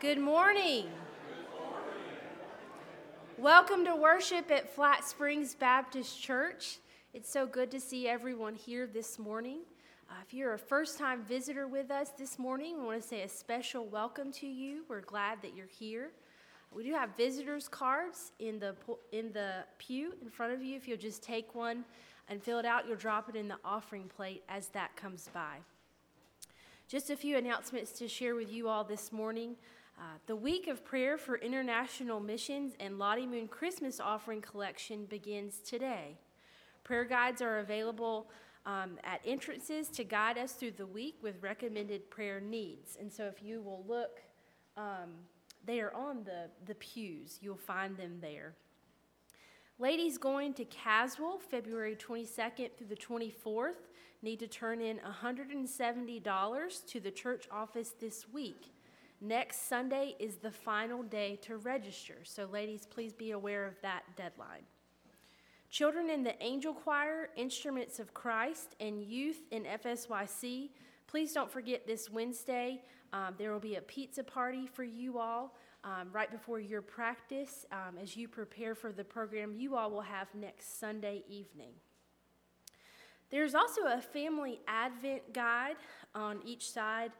[0.00, 0.86] Good morning.
[3.36, 6.78] Welcome to worship at Flat Springs Baptist Church.
[7.12, 9.58] It's so good to see everyone here this morning.
[10.08, 13.20] Uh, if you're a first time visitor with us this morning, we want to say
[13.24, 14.84] a special welcome to you.
[14.88, 16.12] We're glad that you're here.
[16.74, 18.74] We do have visitors cards in the,
[19.12, 20.76] in the pew in front of you.
[20.76, 21.84] If you'll just take one
[22.26, 25.58] and fill it out, you'll drop it in the offering plate as that comes by.
[26.88, 29.56] Just a few announcements to share with you all this morning.
[30.00, 35.58] Uh, the week of prayer for international missions and Lottie Moon Christmas offering collection begins
[35.58, 36.16] today.
[36.84, 38.30] Prayer guides are available
[38.64, 42.96] um, at entrances to guide us through the week with recommended prayer needs.
[42.98, 44.22] And so, if you will look,
[44.78, 45.10] um,
[45.66, 47.38] they are on the, the pews.
[47.42, 48.54] You'll find them there.
[49.78, 53.90] Ladies going to Caswell February 22nd through the 24th
[54.22, 58.72] need to turn in $170 to the church office this week.
[59.22, 64.04] Next Sunday is the final day to register, so ladies, please be aware of that
[64.16, 64.62] deadline.
[65.68, 70.70] Children in the Angel Choir, Instruments of Christ, and youth in FSYC,
[71.06, 72.80] please don't forget this Wednesday.
[73.12, 77.66] Um, there will be a pizza party for you all um, right before your practice
[77.72, 81.72] um, as you prepare for the program you all will have next Sunday evening.
[83.30, 85.76] There's also a family advent guide
[86.14, 87.12] on each side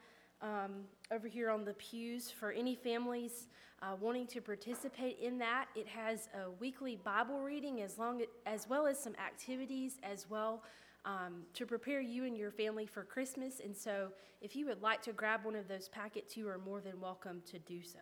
[0.43, 3.49] um, over here on the pews for any families
[3.83, 5.67] uh, wanting to participate in that.
[5.75, 10.63] It has a weekly Bible reading as, long, as well as some activities as well
[11.05, 13.61] um, to prepare you and your family for Christmas.
[13.65, 14.09] And so,
[14.43, 17.43] if you would like to grab one of those packets, you are more than welcome
[17.51, 17.99] to do so.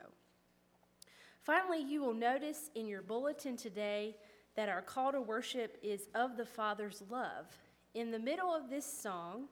[1.43, 4.17] Finally, you will notice in your bulletin today
[4.57, 7.47] that our call to worship is of the Father's love.
[7.95, 9.45] In the middle of this song,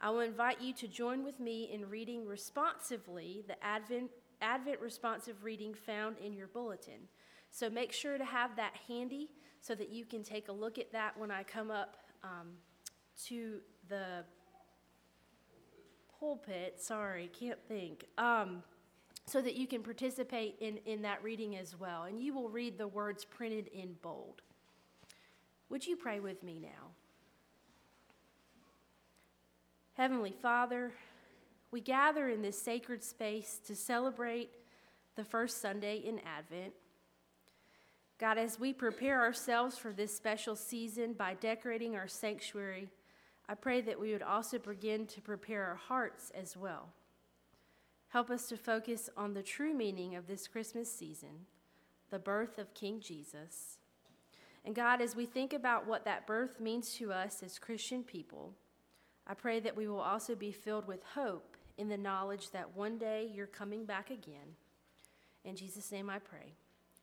[0.00, 5.44] I will invite you to join with me in reading responsively the Advent, Advent responsive
[5.44, 7.08] reading found in your bulletin.
[7.50, 10.90] So make sure to have that handy so that you can take a look at
[10.92, 12.52] that when I come up um,
[13.26, 13.58] to
[13.88, 14.24] the
[16.18, 16.80] pulpit.
[16.80, 18.06] Sorry, can't think.
[18.16, 18.62] Um,
[19.26, 22.04] so that you can participate in, in that reading as well.
[22.04, 24.40] And you will read the words printed in bold.
[25.68, 26.88] Would you pray with me now?
[30.00, 30.92] Heavenly Father,
[31.70, 34.48] we gather in this sacred space to celebrate
[35.14, 36.72] the first Sunday in Advent.
[38.18, 42.88] God, as we prepare ourselves for this special season by decorating our sanctuary,
[43.46, 46.88] I pray that we would also begin to prepare our hearts as well.
[48.08, 51.44] Help us to focus on the true meaning of this Christmas season,
[52.08, 53.76] the birth of King Jesus.
[54.64, 58.54] And God, as we think about what that birth means to us as Christian people,
[59.26, 62.98] I pray that we will also be filled with hope in the knowledge that one
[62.98, 64.56] day you're coming back again.
[65.44, 66.52] In Jesus' name I pray.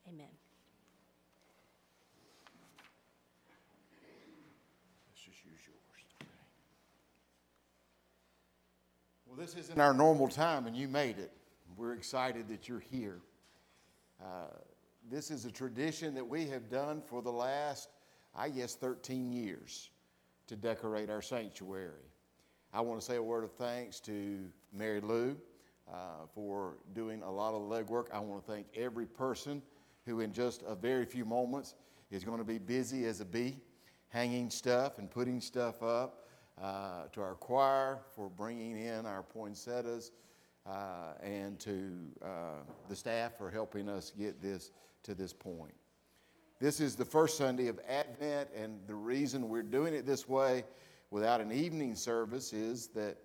[0.08, 0.28] Amen.
[5.10, 5.78] Let's just use yours.
[9.26, 11.32] Well, this isn't our normal time, and you made it.
[11.76, 13.20] We're excited that you're here.
[14.22, 14.48] Uh,
[15.10, 17.90] this is a tradition that we have done for the last,
[18.36, 19.90] I guess, 13 years
[20.48, 22.12] to decorate our sanctuary.
[22.74, 24.40] I want to say a word of thanks to
[24.74, 25.38] Mary Lou
[25.92, 28.08] uh, for doing a lot of legwork.
[28.12, 29.62] I want to thank every person
[30.06, 31.76] who, in just a very few moments,
[32.12, 33.58] is going to be busy as a bee,
[34.10, 36.24] hanging stuff and putting stuff up.
[36.60, 40.12] Uh, to our choir for bringing in our poinsettias,
[40.66, 41.92] uh, and to
[42.26, 44.72] uh, the staff for helping us get this
[45.04, 45.77] to this point.
[46.60, 50.64] This is the first Sunday of Advent, and the reason we're doing it this way
[51.12, 53.18] without an evening service is that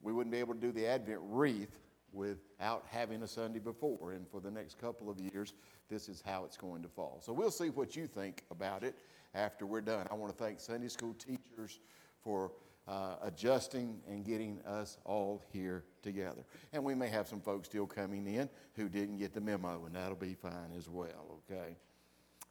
[0.00, 1.80] we wouldn't be able to do the Advent wreath
[2.12, 4.12] without having a Sunday before.
[4.12, 5.54] And for the next couple of years,
[5.88, 7.18] this is how it's going to fall.
[7.20, 8.94] So we'll see what you think about it
[9.34, 10.06] after we're done.
[10.08, 11.80] I want to thank Sunday school teachers
[12.22, 12.52] for
[12.86, 16.44] uh, adjusting and getting us all here together.
[16.72, 19.96] And we may have some folks still coming in who didn't get the memo, and
[19.96, 21.76] that'll be fine as well, okay?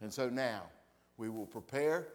[0.01, 0.63] And so now
[1.17, 2.07] we will prepare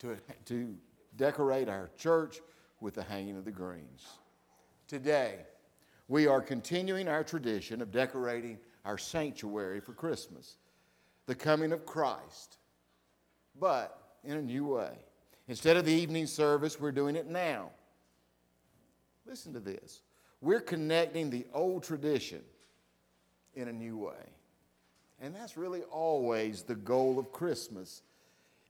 [0.00, 0.16] to,
[0.46, 0.76] to
[1.16, 2.40] decorate our church
[2.80, 4.06] with the hanging of the greens.
[4.88, 5.36] Today,
[6.08, 10.56] we are continuing our tradition of decorating our sanctuary for Christmas,
[11.26, 12.58] the coming of Christ,
[13.58, 14.92] but in a new way.
[15.46, 17.70] Instead of the evening service, we're doing it now.
[19.26, 20.02] Listen to this.
[20.40, 22.42] We're connecting the old tradition
[23.54, 24.32] in a new way.
[25.20, 28.02] And that's really always the goal of Christmas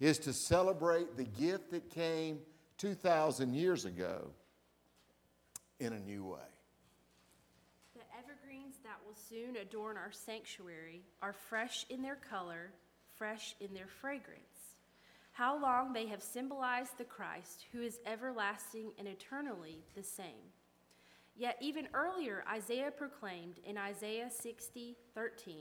[0.01, 2.39] is to celebrate the gift that came
[2.79, 4.31] 2,000 years ago
[5.79, 6.39] in a new way.
[7.95, 12.73] The evergreens that will soon adorn our sanctuary are fresh in their color,
[13.17, 14.41] fresh in their fragrance.
[15.33, 20.53] How long they have symbolized the Christ who is everlasting and eternally the same.
[21.37, 25.55] Yet even earlier, Isaiah proclaimed in Isaiah 60, 13,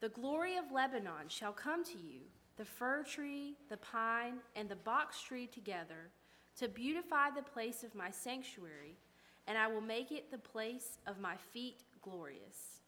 [0.00, 2.20] The glory of Lebanon shall come to you,
[2.56, 6.10] the fir tree, the pine, and the box tree together,
[6.58, 8.98] to beautify the place of my sanctuary,
[9.46, 12.80] and I will make it the place of my feet glorious.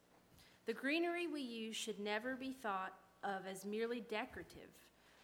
[0.67, 2.93] The greenery we use should never be thought
[3.25, 4.69] of as merely decorative.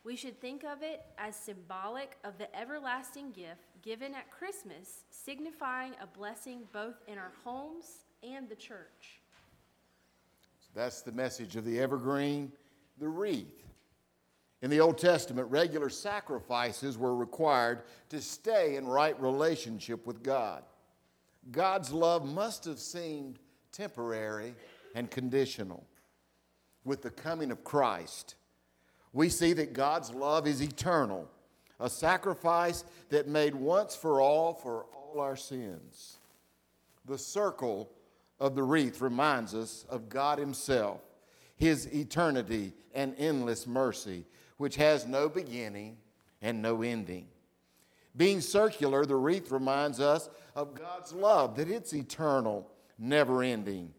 [0.05, 5.93] We should think of it as symbolic of the everlasting gift given at Christmas, signifying
[6.01, 9.21] a blessing both in our homes and the church.
[10.75, 12.53] That's the message of the evergreen,
[12.99, 13.65] the wreath.
[14.61, 20.63] In the Old Testament, regular sacrifices were required to stay in right relationship with God.
[21.53, 23.39] God's love must have seemed
[23.73, 24.55] temporary
[24.95, 25.85] and conditional.
[26.85, 28.35] With the coming of Christ,
[29.13, 31.31] we see that God's love is eternal,
[31.79, 36.19] a sacrifice that made once for all for all our sins.
[37.07, 37.91] The circle
[38.41, 41.01] of the wreath reminds us of God Himself,
[41.57, 44.27] His eternity and endless mercy,
[44.57, 45.97] which has no beginning
[46.43, 47.27] and no ending.
[48.17, 53.93] Being circular, the wreath reminds us of God's love, that it's eternal, never ending,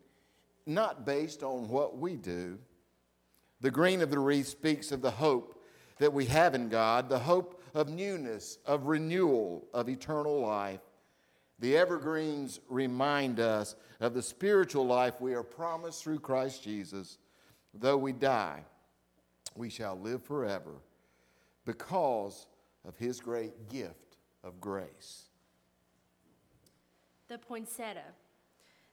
[0.66, 2.58] not based on what we do.
[3.62, 5.62] The green of the wreath speaks of the hope
[5.98, 10.80] that we have in God, the hope of newness, of renewal, of eternal life.
[11.60, 17.18] The evergreens remind us of the spiritual life we are promised through Christ Jesus.
[17.74, 18.64] Though we die,
[19.56, 20.82] we shall live forever
[21.66, 22.48] because
[22.86, 25.24] of his great gift of grace.
[27.28, 28.14] The poinsettia.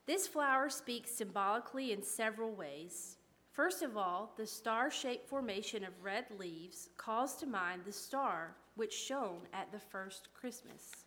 [0.06, 3.16] This flower speaks symbolically in several ways.
[3.52, 8.56] First of all, the star shaped formation of red leaves calls to mind the star
[8.74, 11.01] which shone at the first Christmas.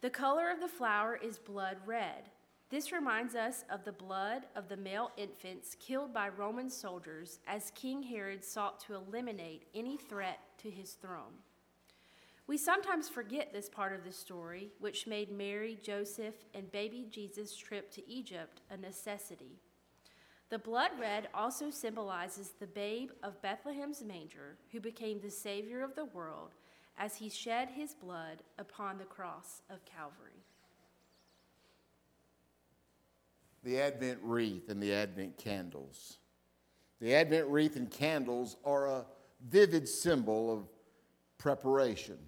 [0.00, 2.30] The color of the flower is blood red.
[2.70, 7.72] This reminds us of the blood of the male infants killed by Roman soldiers as
[7.74, 11.34] King Herod sought to eliminate any threat to his throne.
[12.46, 17.56] We sometimes forget this part of the story, which made Mary, Joseph, and baby Jesus'
[17.56, 19.58] trip to Egypt a necessity.
[20.48, 25.96] The blood red also symbolizes the babe of Bethlehem's manger, who became the Savior of
[25.96, 26.54] the world
[26.98, 30.44] as he shed his blood upon the cross of Calvary.
[33.64, 36.18] The Advent wreath and the Advent candles.
[37.00, 39.06] The Advent wreath and candles are a
[39.48, 40.68] vivid symbol of
[41.38, 42.18] preparation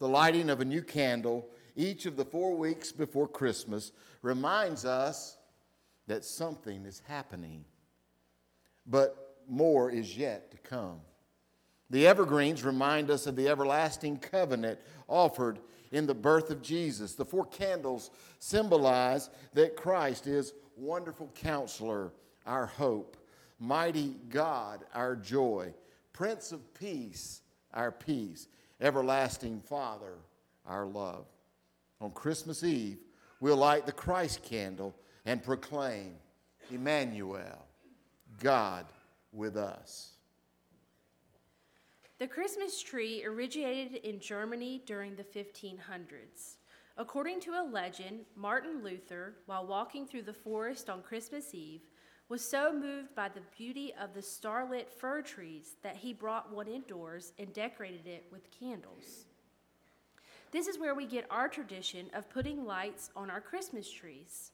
[0.00, 1.46] the lighting of a new candle
[1.76, 3.92] each of the four weeks before Christmas
[4.22, 5.36] reminds us
[6.08, 7.64] that something is happening,
[8.86, 11.00] but more is yet to come.
[11.90, 14.78] The evergreens remind us of the everlasting covenant
[15.08, 15.58] offered
[15.90, 17.14] in the birth of Jesus.
[17.14, 22.12] The four candles symbolize that Christ is wonderful counselor,
[22.46, 23.16] our hope,
[23.58, 25.74] mighty God, our joy,
[26.12, 27.42] Prince of Peace,
[27.74, 28.46] our peace
[28.80, 30.14] everlasting Father,
[30.66, 31.26] our love.
[32.00, 32.98] On Christmas Eve,
[33.40, 34.94] we'll light the Christ candle
[35.26, 36.14] and proclaim,
[36.70, 37.66] Emmanuel,
[38.40, 38.86] God
[39.32, 40.12] with us.
[42.20, 46.58] The Christmas tree originated in Germany during the 1500s.
[46.98, 51.80] According to a legend, Martin Luther, while walking through the forest on Christmas Eve,
[52.28, 56.68] was so moved by the beauty of the starlit fir trees that he brought one
[56.68, 59.24] indoors and decorated it with candles.
[60.50, 64.52] This is where we get our tradition of putting lights on our Christmas trees.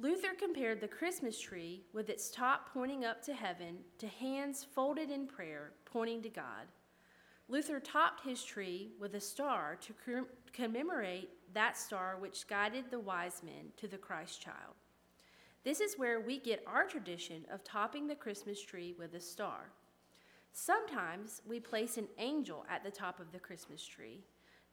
[0.00, 5.10] Luther compared the Christmas tree, with its top pointing up to heaven, to hands folded
[5.10, 6.68] in prayer, pointing to God.
[7.48, 13.42] Luther topped his tree with a star to commemorate that star which guided the wise
[13.42, 14.74] men to the Christ child.
[15.64, 19.72] This is where we get our tradition of topping the Christmas tree with a star.
[20.52, 24.20] Sometimes we place an angel at the top of the Christmas tree.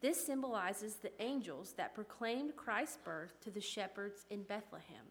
[0.01, 5.05] This symbolizes the angels that proclaimed Christ's birth to the shepherds in Bethlehem.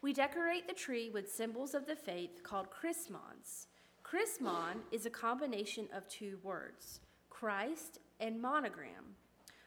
[0.00, 3.66] We decorate the tree with symbols of the faith called chrismons.
[4.04, 7.00] Chrismon is a combination of two words,
[7.30, 9.16] Christ and monogram.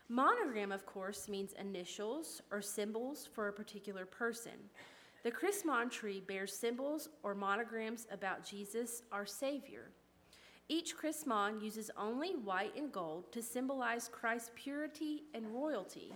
[0.08, 4.54] Monogram, of course, means initials or symbols for a particular person.
[5.24, 9.92] The Chrismon tree bears symbols or monograms about Jesus, our Savior.
[10.72, 16.14] Each Chrismon uses only white and gold to symbolize Christ's purity and royalty.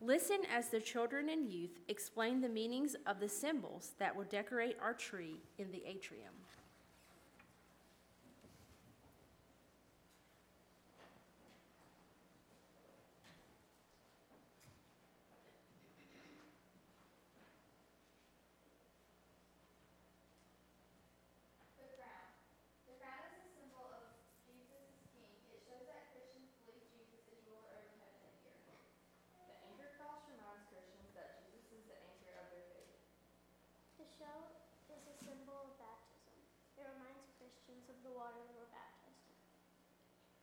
[0.00, 4.78] Listen as the children and youth explain the meanings of the symbols that will decorate
[4.80, 6.32] our tree in the atrium.
[21.76, 22.32] The crown.
[22.88, 24.08] The crown is a symbol of
[24.48, 25.30] Jesus as king.
[25.52, 28.88] It shows that Christians believe Jesus is ruler over heaven and the earth.
[29.44, 32.96] The anchor cross reminds Christians that Jesus is the anchor of their faith.
[34.00, 34.40] The shell
[34.88, 36.32] is a symbol of baptism.
[36.80, 39.32] It reminds Christians of the water were baptized.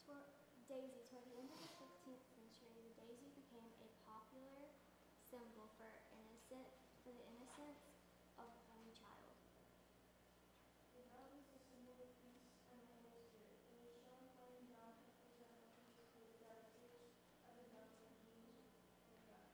[0.02, 0.26] Toward
[0.66, 1.06] daisy.
[1.14, 4.74] Toward the end of the 15th century, the daisy became a popular
[5.30, 6.66] symbol for innocent
[7.06, 7.86] for the innocence
[8.42, 9.38] of any child.
[10.98, 13.62] The dove is a symbol of peace and the Holy Spirit.
[13.70, 17.14] It was shown falling down to present the peace through the dedication
[17.46, 18.74] of the dove when Jesus
[19.06, 19.54] was God.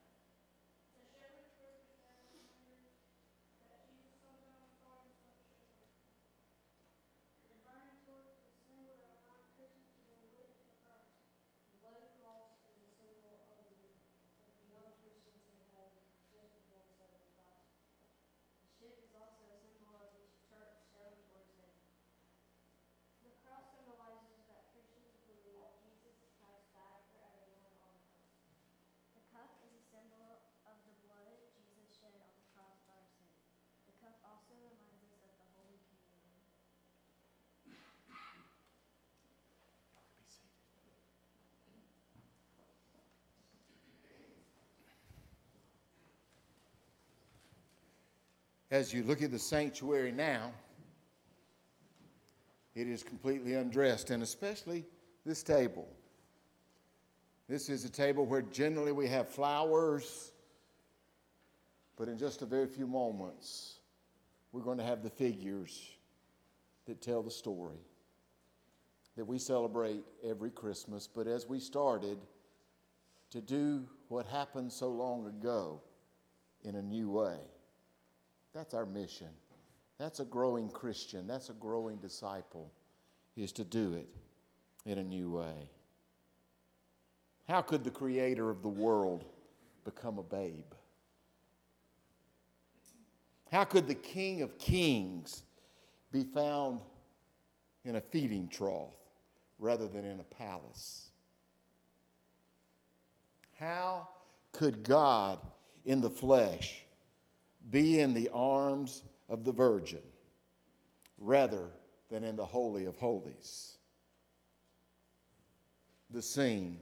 [0.95, 2.87] The shepherd's crook is there to remember
[3.59, 5.91] that Jesus fell down the cross and the shepherd.
[7.47, 11.15] The burning torch is a symbol that reminds Christians to be witness to Christ.
[11.71, 13.89] The bloody cross is a symbol of the,
[14.43, 17.71] of the young Christians in heaven just before the sacrifice.
[18.61, 21.81] The ship is also a symbol of the church sailing towards heaven.
[23.25, 28.45] The cross symbolizes that Christians believe Jesus Christ died for everyone on the cross.
[29.17, 33.07] The cup is a symbol of the blood Jesus shed on the cross for our
[33.17, 33.33] sins.
[33.89, 36.07] The cup also reminds us of the Holy Communion.
[48.69, 50.51] As you look at the sanctuary now,
[52.75, 54.85] it is completely undressed, and especially
[55.25, 55.87] this table.
[57.47, 60.31] This is a table where generally we have flowers,
[61.95, 63.79] but in just a very few moments,
[64.51, 65.91] we're going to have the figures
[66.85, 67.79] that tell the story
[69.15, 71.07] that we celebrate every Christmas.
[71.07, 72.19] But as we started
[73.31, 75.81] to do what happened so long ago
[76.63, 77.37] in a new way,
[78.57, 79.27] that's our mission.
[79.99, 81.27] That's a growing Christian.
[81.27, 82.71] That's a growing disciple,
[83.35, 84.07] is to do it
[84.87, 85.69] in a new way.
[87.47, 89.25] How could the creator of the world
[89.85, 90.73] become a babe?
[93.51, 95.43] How could the King of Kings
[96.11, 96.81] be found
[97.85, 98.95] in a feeding trough
[99.59, 101.11] rather than in a palace?
[103.59, 104.07] How
[104.51, 105.37] could God
[105.85, 106.81] in the flesh
[107.69, 110.01] be in the arms of the Virgin
[111.17, 111.69] rather
[112.09, 113.77] than in the Holy of Holies?
[116.09, 116.79] The scene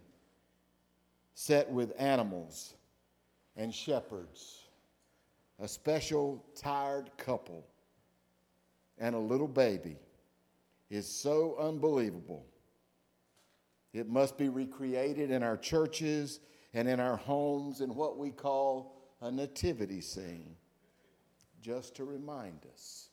[1.34, 2.75] set with animals
[3.58, 4.63] and shepherds,
[5.60, 7.65] a special tired couple,
[8.98, 9.98] and a little baby
[10.89, 12.46] is so unbelievable.
[13.94, 16.39] It must be recreated in our churches
[16.74, 20.56] and in our homes in what we call a nativity scene,
[21.66, 23.10] just to remind us.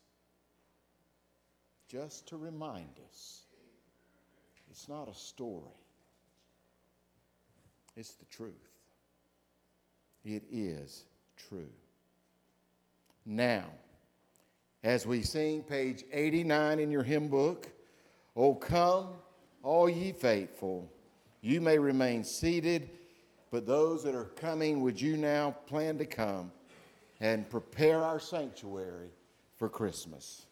[1.89, 3.45] Just to remind us.
[4.71, 5.63] It's not a story,
[7.97, 8.53] it's the truth.
[10.25, 11.05] It is
[11.37, 11.71] true.
[13.25, 13.65] Now,
[14.85, 17.69] as we sing page 89 in your hymn book,
[18.37, 19.09] Oh, come,
[19.63, 20.91] all ye faithful,
[21.41, 22.91] you may remain seated,
[23.51, 26.51] but those that are coming, would you now plan to come
[27.23, 29.09] and prepare our sanctuary
[29.57, 30.47] for Christmas?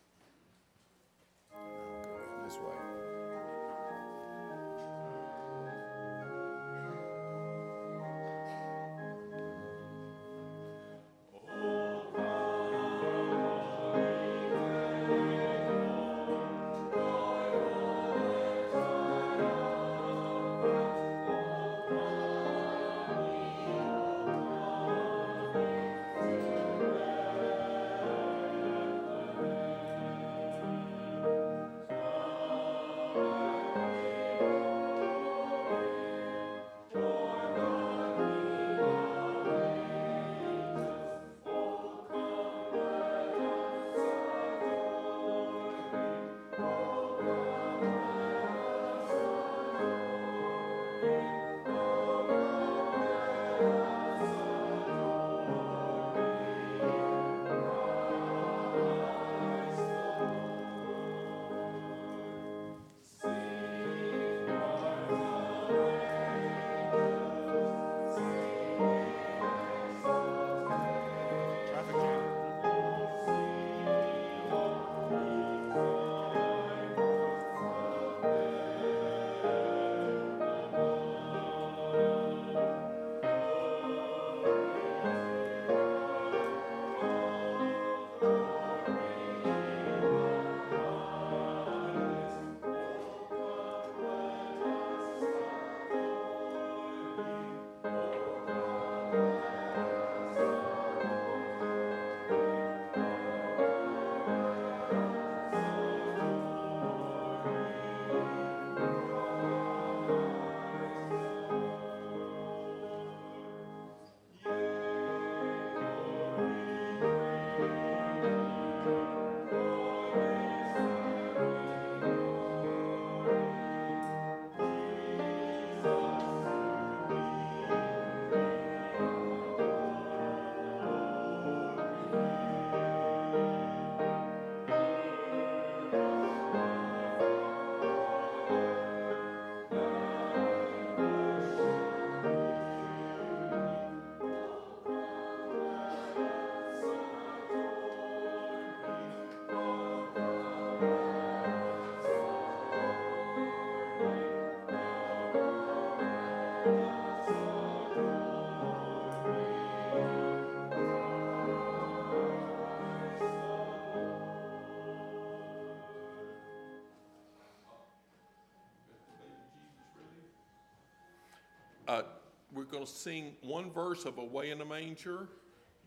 [172.52, 175.28] We're going to sing one verse of Away in a Manger.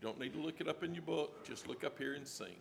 [0.00, 2.56] don't need to look it up in your book, just look up here and sing.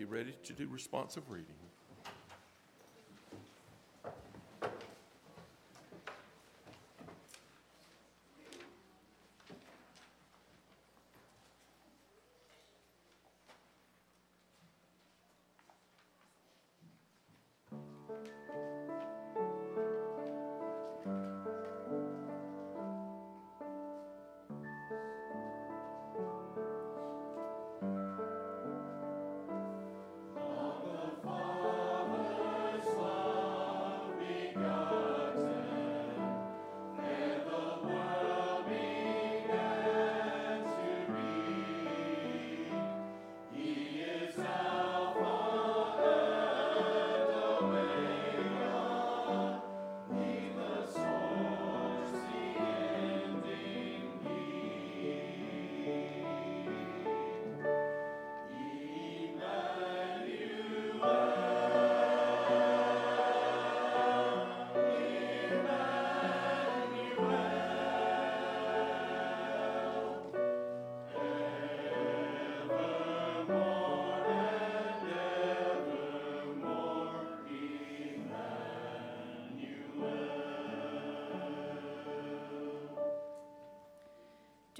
[0.00, 1.69] Be ready to do responsive reading.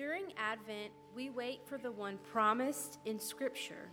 [0.00, 3.90] During Advent, we wait for the one promised in Scripture,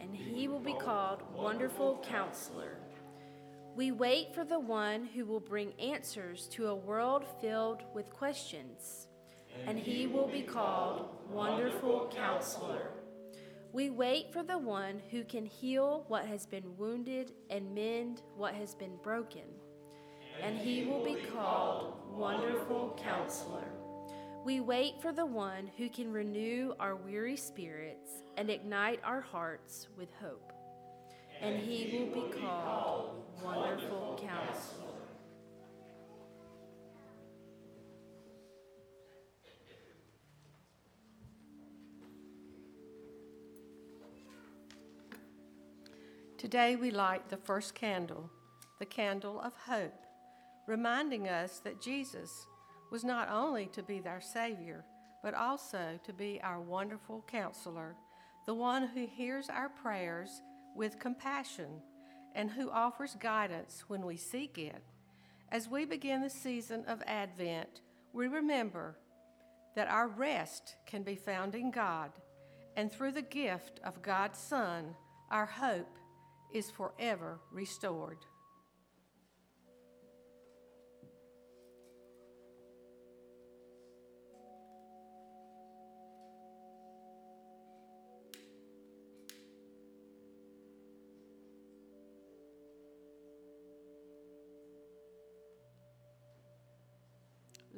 [0.00, 2.78] and he will be called Wonderful Counselor.
[3.76, 9.06] We wait for the one who will bring answers to a world filled with questions,
[9.68, 12.90] and he will be called Wonderful Counselor.
[13.72, 18.54] We wait for the one who can heal what has been wounded and mend what
[18.54, 19.44] has been broken,
[20.42, 23.81] and he will be called Wonderful Counselor.
[24.44, 29.86] We wait for the one who can renew our weary spirits and ignite our hearts
[29.96, 30.52] with hope.
[31.40, 34.88] And he will be called Wonderful Counselor.
[46.36, 48.28] Today we light the first candle,
[48.80, 50.04] the candle of hope,
[50.66, 52.48] reminding us that Jesus
[52.92, 54.84] was not only to be our Savior,
[55.22, 57.96] but also to be our wonderful counselor,
[58.44, 60.42] the one who hears our prayers
[60.76, 61.80] with compassion
[62.34, 64.82] and who offers guidance when we seek it.
[65.50, 67.80] As we begin the season of Advent,
[68.12, 68.98] we remember
[69.74, 72.10] that our rest can be found in God,
[72.76, 74.94] and through the gift of God's Son,
[75.30, 75.96] our hope
[76.52, 78.18] is forever restored.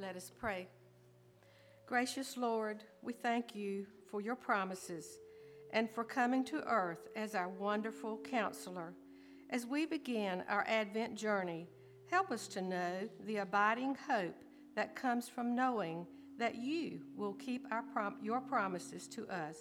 [0.05, 0.69] Let us pray.
[1.87, 5.19] Gracious Lord, we thank you for your promises
[5.73, 8.93] and for coming to earth as our wonderful counselor.
[9.49, 11.69] As we begin our Advent journey,
[12.11, 14.37] help us to know the abiding hope
[14.77, 16.07] that comes from knowing
[16.39, 19.57] that you will keep prom- your promises to us.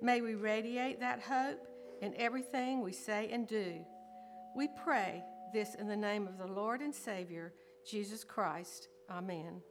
[0.00, 1.66] May we radiate that hope
[2.00, 3.84] in everything we say and do.
[4.54, 7.52] We pray this in the name of the Lord and Savior,
[7.84, 8.86] Jesus Christ.
[9.10, 9.62] Amen.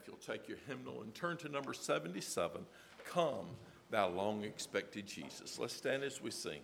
[0.00, 2.64] If you'll take your hymnal and turn to number 77,
[3.04, 3.46] Come,
[3.90, 5.58] Thou Long Expected Jesus.
[5.58, 6.60] Let's stand as we sing.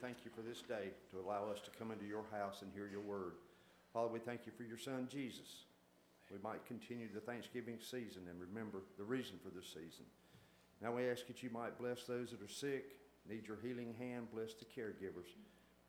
[0.00, 2.88] Thank you for this day to allow us to come into your house and hear
[2.90, 3.32] your word.
[3.92, 5.66] Father, we thank you for your son, Jesus.
[6.30, 10.06] We might continue the Thanksgiving season and remember the reason for this season.
[10.80, 12.96] Now we ask that you might bless those that are sick,
[13.28, 15.34] need your healing hand, bless the caregivers.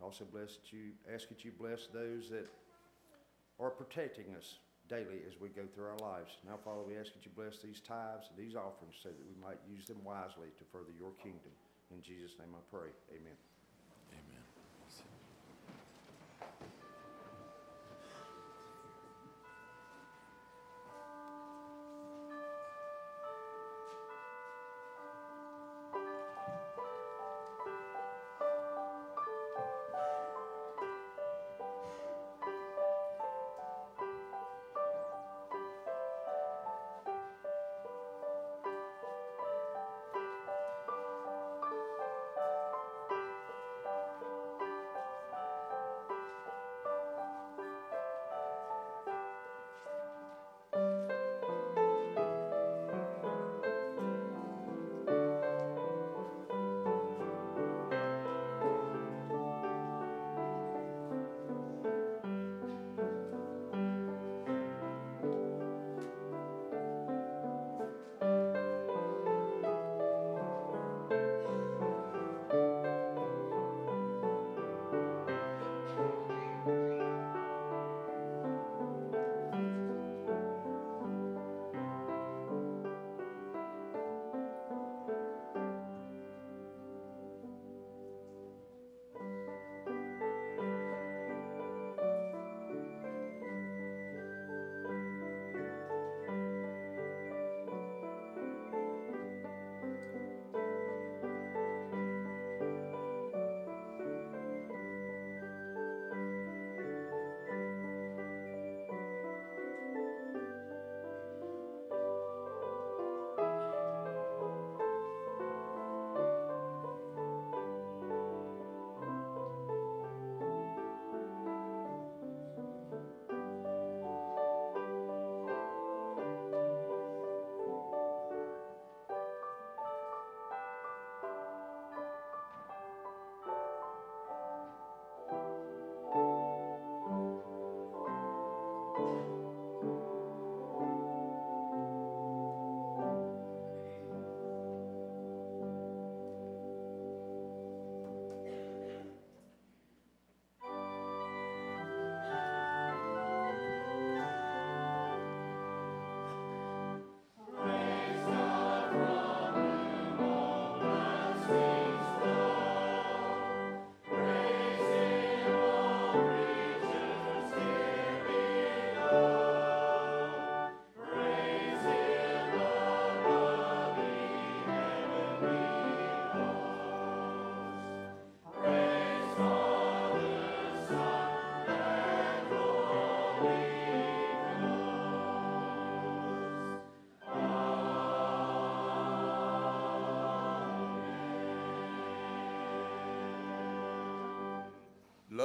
[0.02, 2.50] Also bless that you, ask that you bless those that
[3.60, 6.40] are protecting us daily as we go through our lives.
[6.48, 9.60] Now, Father, we ask that you bless these tithes these offerings so that we might
[9.70, 11.54] use them wisely to further your kingdom.
[11.92, 12.90] In Jesus' name I pray.
[13.12, 13.38] Amen.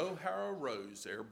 [0.04, 1.23] Lo How a Rose, E'er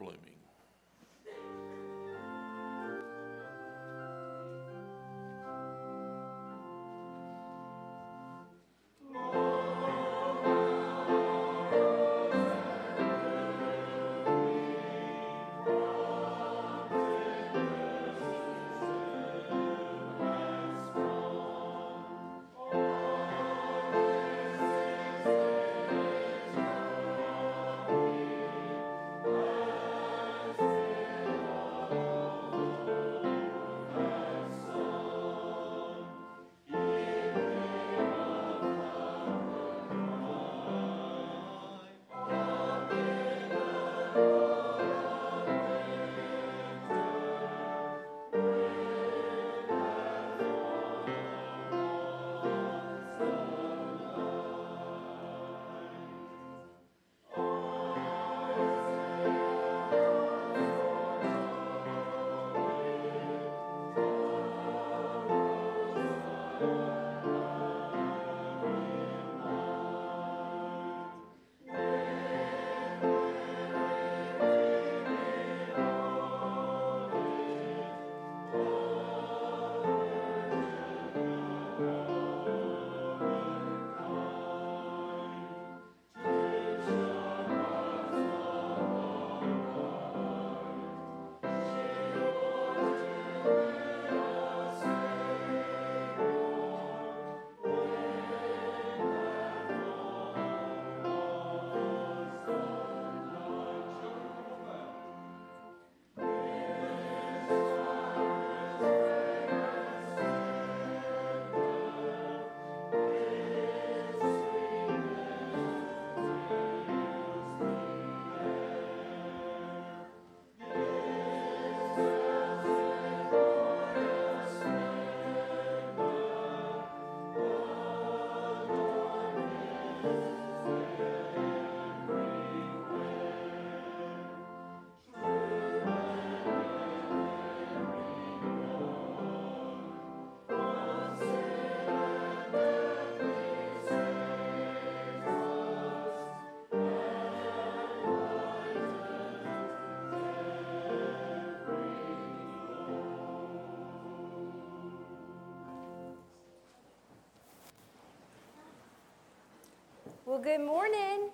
[160.25, 161.31] Well, good morning.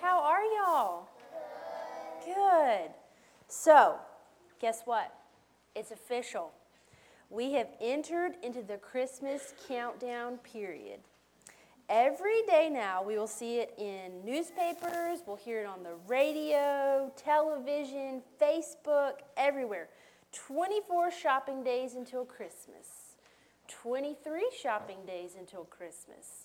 [0.00, 1.10] How are y'all?
[2.24, 2.90] Good.
[3.48, 3.96] So,
[4.58, 5.12] guess what?
[5.76, 6.52] It's official.
[7.28, 11.00] We have entered into the Christmas countdown period.
[11.90, 17.12] Every day now, we will see it in newspapers, we'll hear it on the radio,
[17.14, 19.90] television, Facebook, everywhere.
[20.32, 23.16] 24 shopping days until Christmas,
[23.68, 26.41] 23 shopping days until Christmas,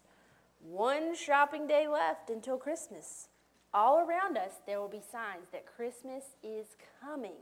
[0.62, 3.30] one shopping day left until Christmas.
[3.74, 7.36] All around us, there will be signs that Christmas is coming.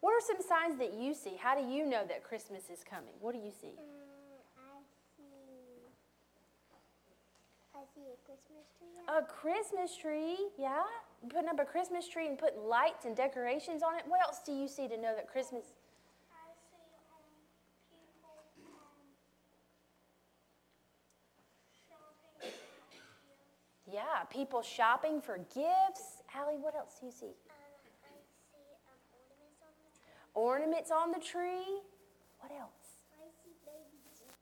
[0.00, 1.36] What are some signs that you see?
[1.38, 3.14] How do you know that Christmas is coming?
[3.20, 3.74] What do you see?
[3.78, 3.84] Um,
[4.58, 4.80] I
[5.16, 5.86] see.
[7.74, 8.88] I see a Christmas tree.
[9.06, 10.82] A Christmas tree, yeah?
[11.28, 14.04] Putting up a Christmas tree and putting lights and decorations on it.
[14.08, 15.64] What else do you see to know that Christmas?
[16.34, 17.30] I see um
[17.94, 19.06] people um
[21.86, 23.81] shopping at gifts.
[23.92, 26.22] Yeah, people shopping for gifts.
[26.34, 27.26] Allie, what else do you see?
[27.26, 30.16] Um, see um ornaments on the tree.
[30.32, 31.84] Ornaments on the tree.
[32.40, 33.04] What else?
[33.12, 34.32] I see baby Jesus.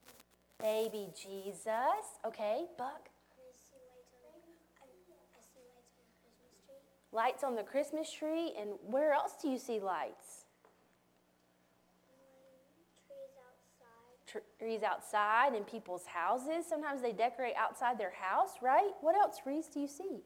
[0.62, 2.22] Baby Jesus.
[2.24, 3.10] Okay, Buck.
[3.10, 7.10] I see lights on the I, I see lights on the Christmas tree.
[7.10, 8.54] Lights on the Christmas tree.
[8.54, 10.46] And where else do you see lights?
[12.06, 14.20] Um, trees outside.
[14.31, 16.64] Trees outside in people's houses.
[16.69, 18.90] Sometimes they decorate outside their house, right?
[19.01, 20.23] What else, Reese, do you see?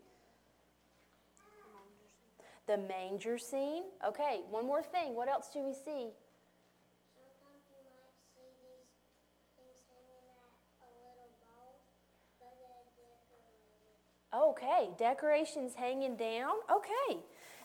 [2.66, 3.84] The manger scene.
[4.06, 5.14] Okay, one more thing.
[5.14, 6.08] What else do we see?
[14.34, 16.54] Okay, decorations hanging down.
[16.72, 17.20] Okay,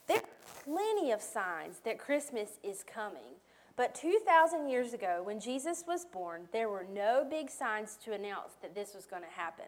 [0.07, 0.23] there are
[0.63, 3.39] plenty of signs that Christmas is coming.
[3.79, 8.55] But 2,000 years ago, when Jesus was born, there were no big signs to announce
[8.61, 9.67] that this was going to happen.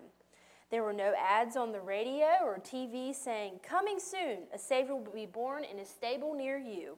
[0.70, 5.14] There were no ads on the radio or TV saying, Coming soon, a Savior will
[5.14, 6.98] be born in a stable near you.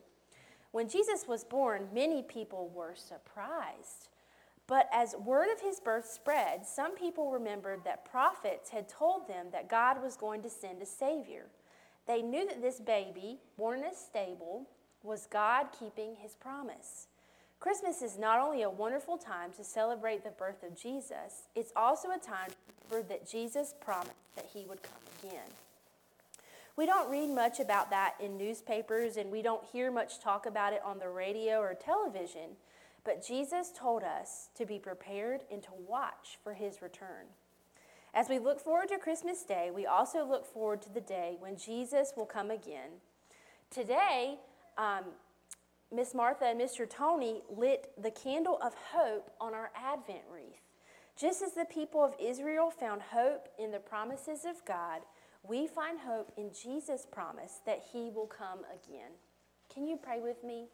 [0.72, 4.10] When Jesus was born, many people were surprised.
[4.66, 9.50] But as word of his birth spread, some people remembered that prophets had told them
[9.52, 11.46] that God was going to send a Savior.
[12.08, 14.68] They knew that this baby, born in a stable,
[15.04, 17.08] was God keeping his promise.
[17.60, 22.10] Christmas is not only a wonderful time to celebrate the birth of Jesus, it's also
[22.10, 22.50] a time
[22.94, 25.50] remember that Jesus promised that he would come again.
[26.76, 30.74] We don't read much about that in newspapers and we don't hear much talk about
[30.74, 32.58] it on the radio or television,
[33.04, 37.28] but Jesus told us to be prepared and to watch for his return.
[38.14, 41.58] As we look forward to Christmas Day, we also look forward to the day when
[41.58, 43.02] Jesus will come again.
[43.70, 44.38] Today,
[44.78, 45.06] um,
[45.92, 46.90] Miss Martha and Mr.
[46.90, 50.62] Tony lit the candle of hope on our Advent wreath.
[51.16, 55.02] Just as the people of Israel found hope in the promises of God,
[55.44, 59.12] we find hope in Jesus' promise that he will come again.
[59.72, 60.68] Can you pray with me?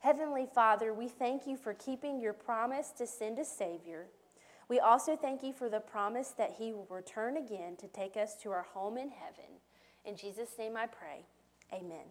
[0.00, 4.06] Heavenly Father, we thank you for keeping your promise to send a Savior.
[4.68, 8.34] We also thank you for the promise that he will return again to take us
[8.42, 9.60] to our home in heaven.
[10.04, 11.24] In Jesus' name I pray.
[11.72, 12.04] Amen.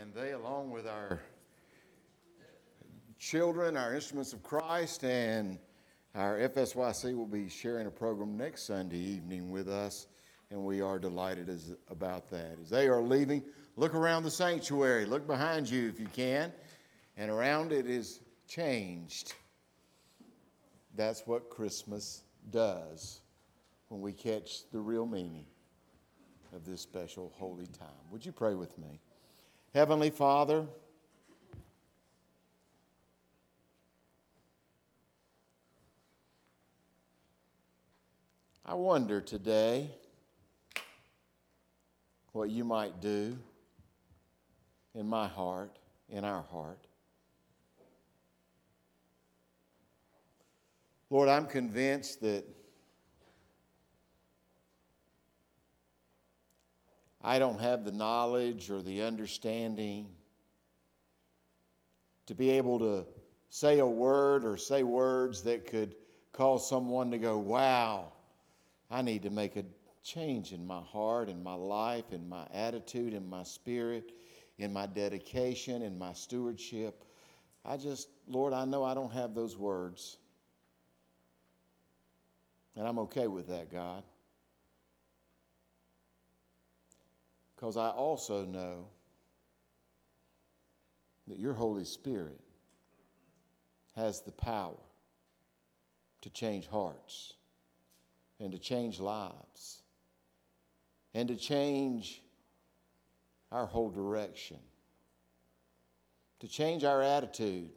[0.00, 1.20] And they, along with our
[3.18, 5.58] children, our instruments of Christ, and
[6.14, 10.06] our FSYC will be sharing a program next Sunday evening with us,
[10.50, 12.56] and we are delighted as, about that.
[12.62, 13.42] As they are leaving,
[13.76, 16.50] look around the sanctuary, look behind you if you can,
[17.18, 19.34] and around it is changed.
[20.96, 23.20] That's what Christmas does
[23.88, 25.44] when we catch the real meaning
[26.54, 27.88] of this special holy time.
[28.10, 28.98] Would you pray with me?
[29.72, 30.66] Heavenly Father,
[38.66, 39.88] I wonder today
[42.32, 43.38] what you might do
[44.96, 46.80] in my heart, in our heart.
[51.10, 52.44] Lord, I'm convinced that
[57.22, 60.08] I don't have the knowledge or the understanding
[62.26, 63.06] to be able to
[63.50, 65.96] say a word or say words that could
[66.32, 68.12] cause someone to go, wow,
[68.90, 69.64] I need to make a
[70.02, 74.12] change in my heart, in my life, in my attitude, in my spirit,
[74.58, 77.04] in my dedication, in my stewardship.
[77.64, 80.16] I just, Lord, I know I don't have those words.
[82.76, 84.02] And I'm okay with that, God.
[87.60, 88.86] Because I also know
[91.26, 92.40] that your Holy Spirit
[93.94, 94.80] has the power
[96.22, 97.34] to change hearts
[98.38, 99.82] and to change lives
[101.12, 102.22] and to change
[103.52, 104.58] our whole direction,
[106.38, 107.68] to change our attitude,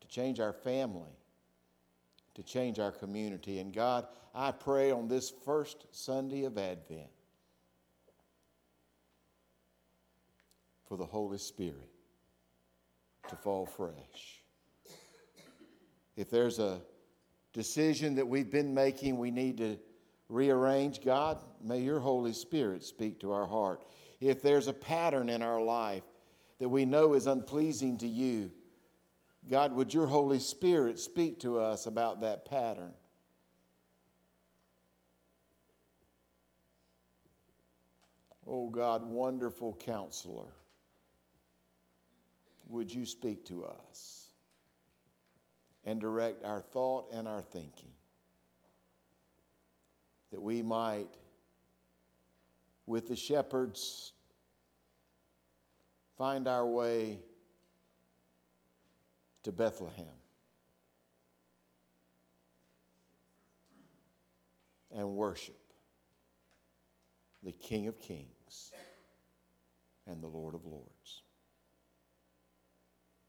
[0.00, 1.16] to change our family,
[2.34, 3.60] to change our community.
[3.60, 7.10] And God, I pray on this first Sunday of Advent
[10.86, 11.90] for the Holy Spirit
[13.28, 14.42] to fall fresh.
[16.16, 16.80] If there's a
[17.52, 19.78] decision that we've been making, we need to
[20.28, 21.02] rearrange.
[21.04, 23.84] God, may your Holy Spirit speak to our heart.
[24.20, 26.04] If there's a pattern in our life
[26.58, 28.50] that we know is unpleasing to you,
[29.48, 32.92] God, would your Holy Spirit speak to us about that pattern?
[38.46, 40.52] Oh God, wonderful counselor,
[42.68, 44.30] would you speak to us
[45.84, 47.92] and direct our thought and our thinking
[50.32, 51.16] that we might,
[52.86, 54.12] with the shepherds,
[56.18, 57.20] find our way
[59.44, 60.06] to Bethlehem
[64.92, 65.56] and worship
[67.42, 68.72] the King of Kings
[70.08, 71.22] and the Lord of Lords.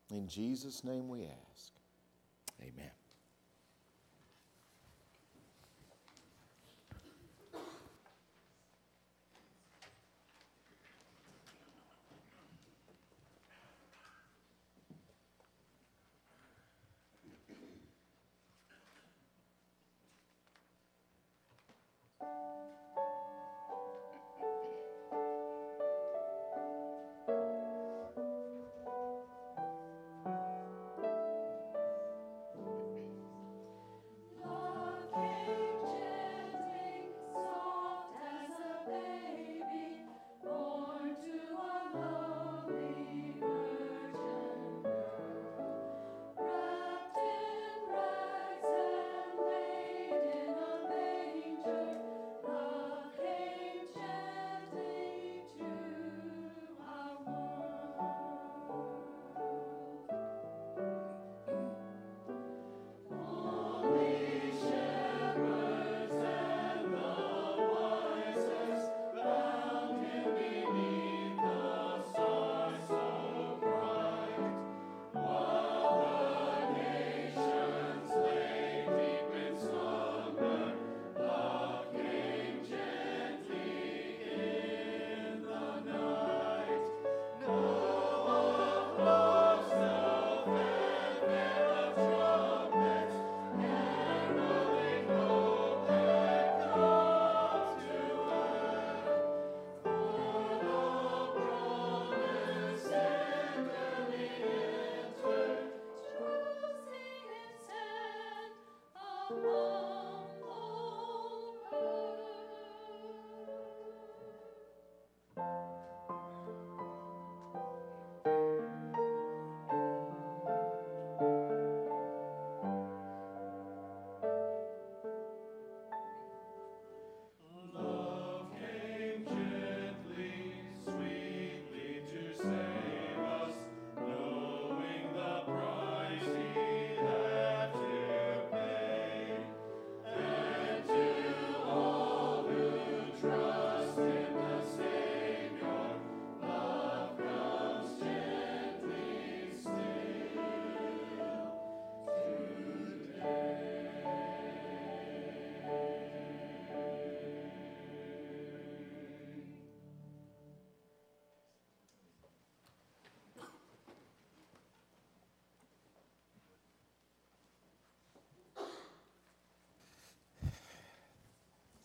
[0.10, 1.74] In Jesus' name we ask.
[2.62, 2.92] Amen.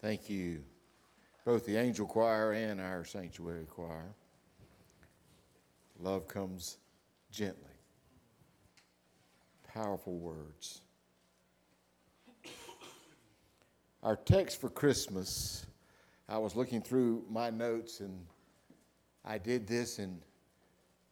[0.02, 0.64] Thank you,
[1.44, 4.16] both the angel choir and our sanctuary choir.
[6.00, 6.78] Love comes
[7.30, 7.70] gently.
[9.72, 10.80] Powerful words.
[14.02, 15.66] Our text for Christmas,
[16.28, 18.26] I was looking through my notes and
[19.24, 20.18] I did this in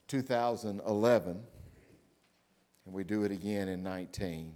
[0.09, 1.41] 2011,
[2.86, 4.53] and we do it again in 19.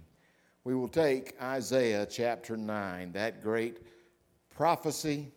[0.65, 3.77] We will take Isaiah chapter 9, that great
[4.55, 5.31] prophecy,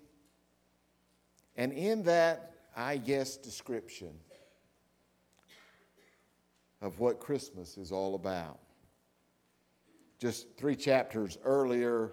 [1.57, 4.13] and in that, I guess, description
[6.81, 8.61] of what Christmas is all about.
[10.21, 12.13] Just three chapters earlier,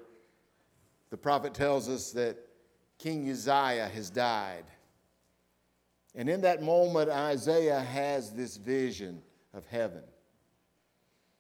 [1.12, 2.38] the prophet tells us that
[2.98, 4.66] King Uzziah has died.
[6.16, 9.22] And in that moment, Isaiah has this vision
[9.54, 10.04] of heaven.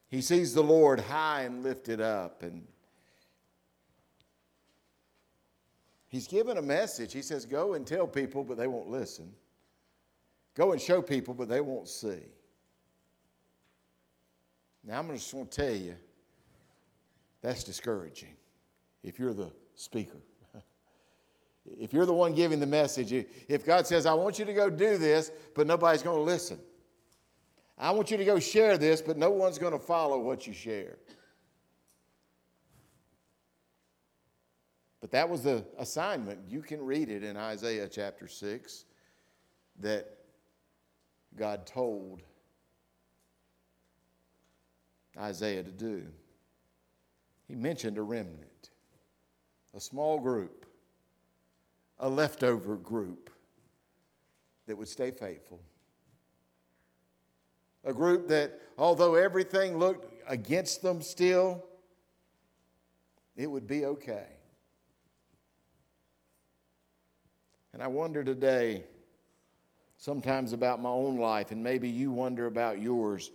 [0.09, 2.67] He sees the Lord high and lifted up, and
[6.15, 7.11] he's given a message.
[7.11, 9.29] He says, Go and tell people, but they won't listen.
[10.55, 12.21] Go and show people, but they won't see.
[14.85, 15.95] Now, I'm just going to tell you
[17.41, 18.33] that's discouraging
[19.03, 20.21] if you're the speaker.
[21.65, 23.11] if you're the one giving the message,
[23.49, 26.59] if God says, I want you to go do this, but nobody's going to listen.
[27.77, 30.53] I want you to go share this, but no one's going to follow what you
[30.53, 30.95] share.
[35.05, 36.39] But that was the assignment.
[36.49, 38.85] You can read it in Isaiah chapter 6
[39.81, 40.17] that
[41.35, 42.23] God told
[45.15, 46.07] Isaiah to do.
[47.47, 48.71] He mentioned a remnant,
[49.75, 50.65] a small group,
[51.99, 53.29] a leftover group
[54.65, 55.61] that would stay faithful.
[57.83, 61.63] A group that, although everything looked against them still,
[63.35, 64.34] it would be okay.
[67.75, 68.85] And I wonder today,
[69.97, 73.31] sometimes about my own life, and maybe you wonder about yours.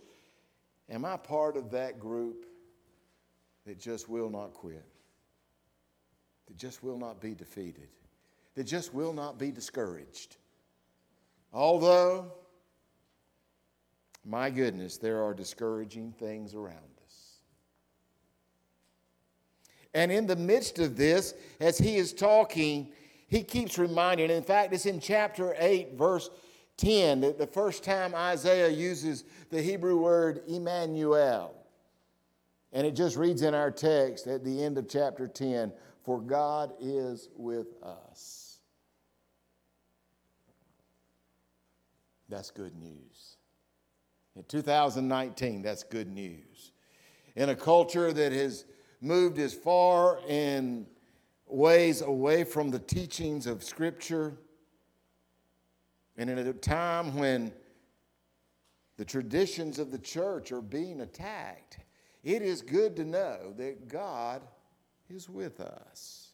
[0.89, 2.47] Am I part of that group
[3.67, 4.83] that just will not quit?
[6.47, 7.87] That just will not be defeated?
[8.55, 10.37] That just will not be discouraged?
[11.53, 12.31] Although,
[14.25, 17.35] my goodness, there are discouraging things around us.
[19.93, 22.91] And in the midst of this, as he is talking,
[23.31, 26.29] he keeps reminding, in fact, it's in chapter 8, verse
[26.75, 31.55] 10, that the first time Isaiah uses the Hebrew word Emmanuel.
[32.73, 35.71] And it just reads in our text at the end of chapter 10
[36.03, 38.59] For God is with us.
[42.27, 43.37] That's good news.
[44.35, 46.73] In 2019, that's good news.
[47.37, 48.65] In a culture that has
[48.99, 50.85] moved as far in
[51.51, 54.33] ways away from the teachings of Scripture,
[56.17, 57.51] and in a time when
[58.97, 61.79] the traditions of the church are being attacked,
[62.23, 64.41] it is good to know that God
[65.09, 66.29] is with us.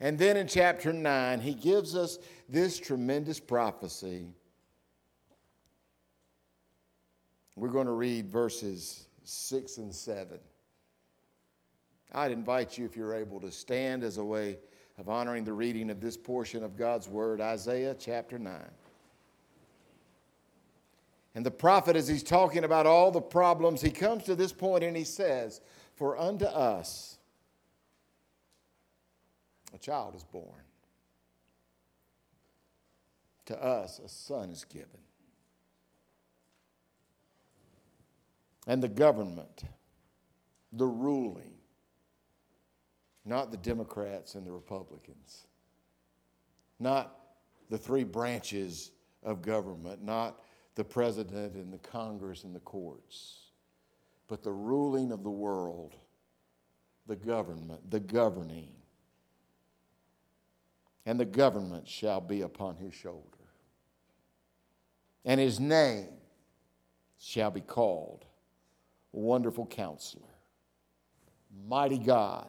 [0.00, 2.18] And then in chapter 9, he gives us
[2.48, 4.32] this tremendous prophecy.
[7.54, 10.38] We're going to read verses 6 and 7.
[12.12, 14.58] I'd invite you, if you're able, to stand as a way
[14.98, 18.54] of honoring the reading of this portion of God's Word, Isaiah chapter 9.
[21.34, 24.82] And the prophet, as he's talking about all the problems, he comes to this point
[24.82, 25.60] and he says,
[25.94, 27.18] For unto us
[29.72, 30.64] a child is born,
[33.46, 34.88] to us a son is given.
[38.66, 39.62] And the government,
[40.72, 41.59] the ruling,
[43.30, 45.46] not the Democrats and the Republicans,
[46.80, 47.16] not
[47.70, 48.90] the three branches
[49.22, 50.42] of government, not
[50.74, 53.52] the president and the Congress and the courts,
[54.26, 55.94] but the ruling of the world,
[57.06, 58.72] the government, the governing.
[61.06, 63.22] And the government shall be upon his shoulder.
[65.24, 66.08] And his name
[67.20, 68.24] shall be called
[69.12, 70.24] Wonderful Counselor,
[71.68, 72.48] Mighty God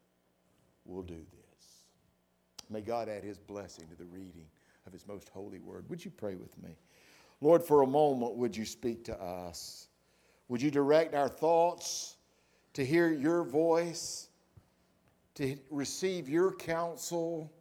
[0.85, 1.85] will do this.
[2.69, 4.45] May God add his blessing to the reading
[4.87, 5.89] of his most holy word.
[5.89, 6.75] Would you pray with me?
[7.41, 9.87] Lord, for a moment, would you speak to us?
[10.47, 12.17] Would you direct our thoughts
[12.73, 14.29] to hear your voice,
[15.35, 17.51] to receive your counsel,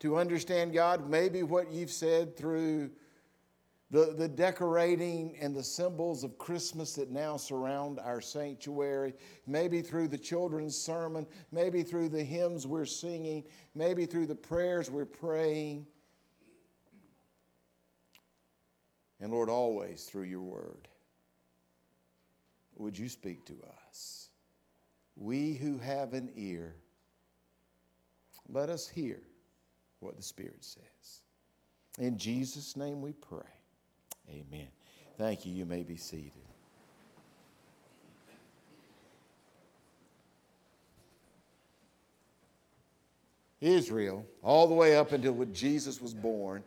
[0.00, 2.90] to understand, God, maybe what you've said through
[3.92, 9.12] the, the decorating and the symbols of Christmas that now surround our sanctuary,
[9.46, 14.90] maybe through the children's sermon, maybe through the hymns we're singing, maybe through the prayers
[14.90, 15.86] we're praying.
[19.20, 20.88] And Lord, always through your word,
[22.76, 23.56] would you speak to
[23.88, 24.30] us?
[25.16, 26.76] We who have an ear,
[28.48, 29.20] let us hear
[30.00, 31.20] what the Spirit says.
[31.98, 33.51] In Jesus' name we pray.
[34.32, 34.68] Amen.
[35.18, 35.52] Thank you.
[35.52, 36.32] You may be seated.
[43.60, 46.64] Israel, all the way up until when Jesus was born,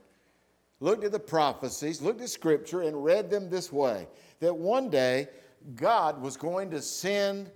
[0.79, 4.07] looked at the prophecies, looked at Scripture, and read them this way
[4.39, 5.27] that one day
[5.75, 7.51] God was going to send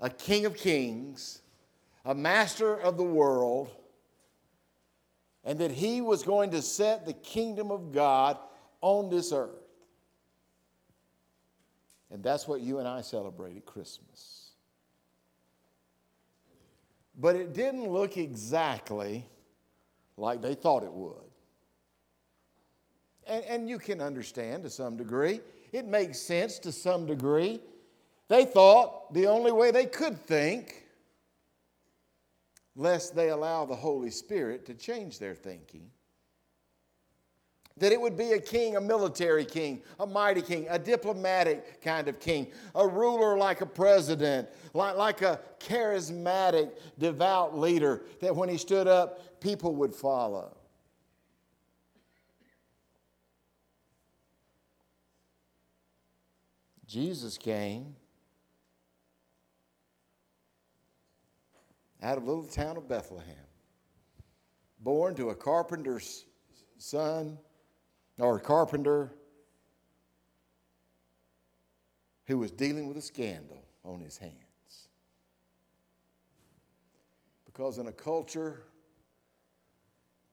[0.00, 1.42] a King of Kings,
[2.04, 3.70] a master of the world,
[5.44, 8.38] and that he was going to set the kingdom of God
[8.80, 9.50] on this earth.
[12.10, 14.50] And that's what you and I celebrated Christmas.
[17.18, 19.26] But it didn't look exactly
[20.16, 21.14] like they thought it would.
[23.26, 25.40] And, and you can understand to some degree.
[25.72, 27.60] It makes sense to some degree.
[28.28, 30.86] They thought the only way they could think,
[32.74, 35.90] lest they allow the Holy Spirit to change their thinking,
[37.80, 42.08] that it would be a king, a military king, a mighty king, a diplomatic kind
[42.08, 48.48] of king, a ruler like a president, like, like a charismatic, devout leader, that when
[48.50, 50.56] he stood up, people would follow.
[56.86, 57.96] Jesus came
[62.02, 63.36] out of the little town of Bethlehem,
[64.80, 66.26] born to a carpenter's
[66.76, 67.38] son
[68.20, 69.12] or a carpenter
[72.26, 74.34] who was dealing with a scandal on his hands.
[77.46, 78.62] Because in a culture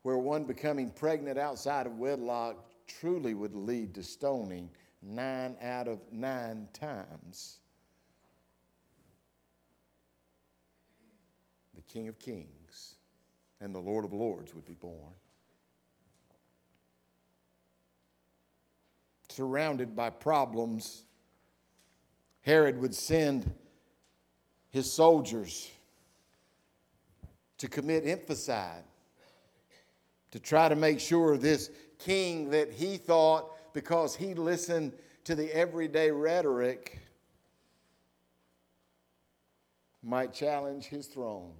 [0.04, 4.70] where one becoming pregnant outside of wedlock truly would lead to stoning
[5.02, 7.60] nine out of nine times,
[11.76, 12.96] the King of Kings
[13.60, 15.14] and the Lord of Lords would be born.
[19.38, 21.04] Surrounded by problems,
[22.42, 23.54] Herod would send
[24.72, 25.70] his soldiers
[27.60, 28.82] to commit infanticide,
[30.32, 31.70] to try to make sure this
[32.00, 34.92] king that he thought, because he listened
[35.26, 36.98] to the everyday rhetoric,
[40.02, 41.54] might challenge his throne.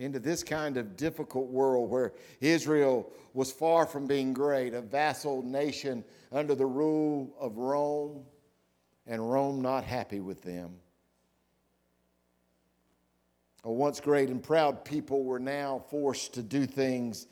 [0.00, 5.42] Into this kind of difficult world where Israel was far from being great, a vassal
[5.42, 8.24] nation under the rule of Rome
[9.06, 10.76] and Rome not happy with them.
[13.64, 17.26] A once great and proud people were now forced to do things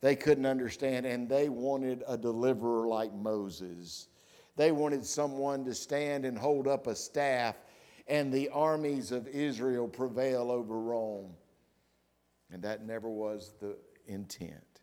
[0.00, 4.08] they couldn't understand, and they wanted a deliverer like Moses.
[4.54, 7.56] They wanted someone to stand and hold up a staff,
[8.06, 11.34] and the armies of Israel prevail over Rome.
[12.50, 13.76] And that never was the
[14.06, 14.80] intent.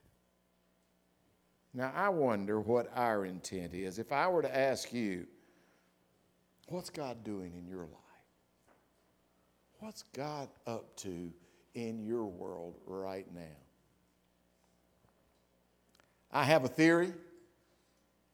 [1.73, 3.97] Now, I wonder what our intent is.
[3.97, 5.25] If I were to ask you,
[6.71, 7.97] What's God doing in your life?
[9.79, 11.33] What's God up to
[11.73, 13.41] in your world right now?
[16.31, 17.13] I have a theory.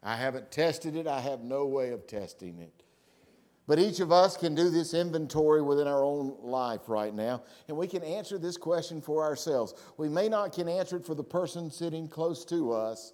[0.03, 1.07] I haven't tested it.
[1.07, 2.76] I have no way of testing it.
[3.67, 7.75] But each of us can do this inventory within our own life right now, and
[7.75, 9.73] we can answer this question for ourselves.
[9.97, 13.13] We may not can answer it for the person sitting close to us,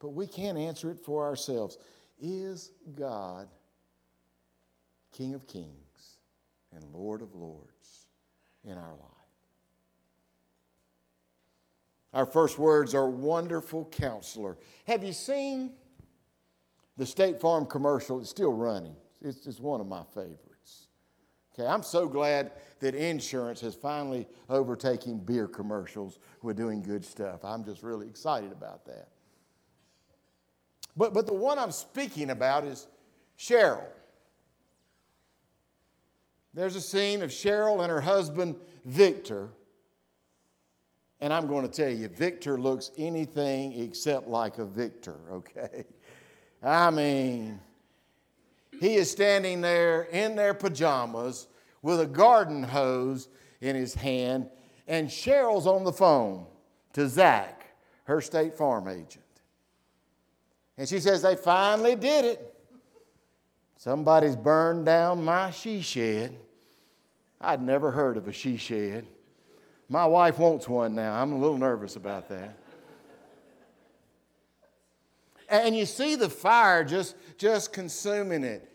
[0.00, 1.78] but we can answer it for ourselves.
[2.20, 3.48] Is God
[5.12, 6.18] King of Kings
[6.72, 8.06] and Lord of Lords
[8.64, 9.02] in our life.
[12.14, 14.56] Our first words are wonderful counselor.
[14.86, 15.72] Have you seen
[16.96, 18.20] the State Farm commercial?
[18.20, 18.94] It's still running.
[19.22, 20.88] It's, it's one of my favorites.
[21.52, 27.44] Okay, I'm so glad that insurance has finally overtaken beer commercials with doing good stuff.
[27.44, 29.08] I'm just really excited about that.
[30.96, 32.86] But, but the one I'm speaking about is
[33.36, 33.84] Cheryl.
[36.54, 39.50] There's a scene of Cheryl and her husband, Victor.
[41.20, 45.84] And I'm going to tell you, Victor looks anything except like a Victor, okay?
[46.62, 47.60] I mean,
[48.80, 51.48] he is standing there in their pajamas
[51.82, 53.28] with a garden hose
[53.60, 54.48] in his hand,
[54.86, 56.46] and Cheryl's on the phone
[56.92, 57.66] to Zach,
[58.04, 59.24] her State Farm agent.
[60.76, 62.54] And she says, They finally did it.
[63.76, 66.36] Somebody's burned down my she shed.
[67.40, 69.06] I'd never heard of a she shed.
[69.88, 71.20] My wife wants one now.
[71.20, 72.56] I'm a little nervous about that.
[75.48, 78.67] And you see the fire just, just consuming it.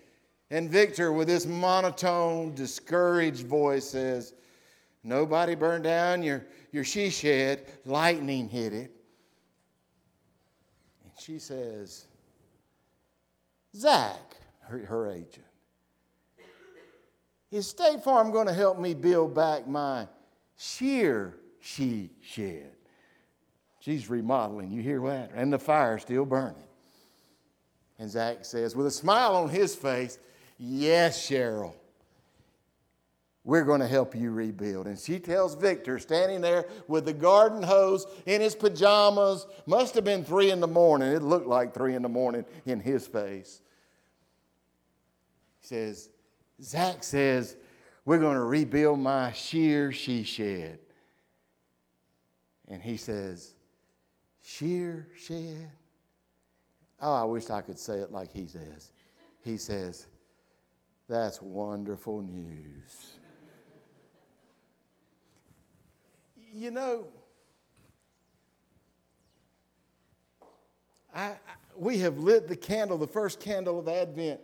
[0.54, 4.34] And Victor, with this monotone, discouraged voice, says,
[5.04, 8.92] Nobody burned down your, your she shed, lightning hit it.
[11.04, 12.06] And she says,
[13.76, 15.44] Zach, her, her agent,
[17.50, 20.08] is State Farm going to help me build back my
[20.56, 22.76] sheer she shed?
[23.80, 24.70] She's remodeling.
[24.70, 25.32] You hear that?
[25.34, 26.62] And the fire's still burning.
[27.98, 30.20] And Zach says, with a smile on his face,
[30.58, 31.74] Yes, Cheryl.
[33.46, 34.88] We're going to help you rebuild.
[34.88, 40.06] And she tells Victor, standing there with the garden hose in his pajamas, must have
[40.06, 41.12] been three in the morning.
[41.12, 43.60] It looked like three in the morning in his face.
[45.60, 46.10] He says,
[46.62, 47.58] Zach says,
[48.06, 50.80] We're going to rebuild my sheer she shed.
[52.70, 53.54] And he says,
[54.42, 55.70] Sheer shed?
[57.02, 58.94] Oh, I wish I could say it like he says.
[59.42, 60.08] He says,
[61.08, 63.14] That's wonderful news.
[66.54, 67.08] you know,
[71.14, 71.38] I, I,
[71.76, 74.40] we have lit the candle, the first candle of Advent.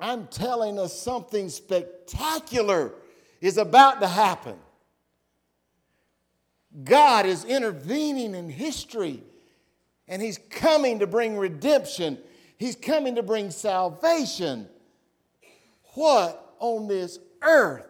[0.00, 2.92] I'm telling us something spectacular
[3.40, 4.56] is about to happen.
[6.82, 9.22] God is intervening in history
[10.08, 12.18] and He's coming to bring redemption,
[12.58, 14.68] He's coming to bring salvation.
[15.94, 17.86] What on this earth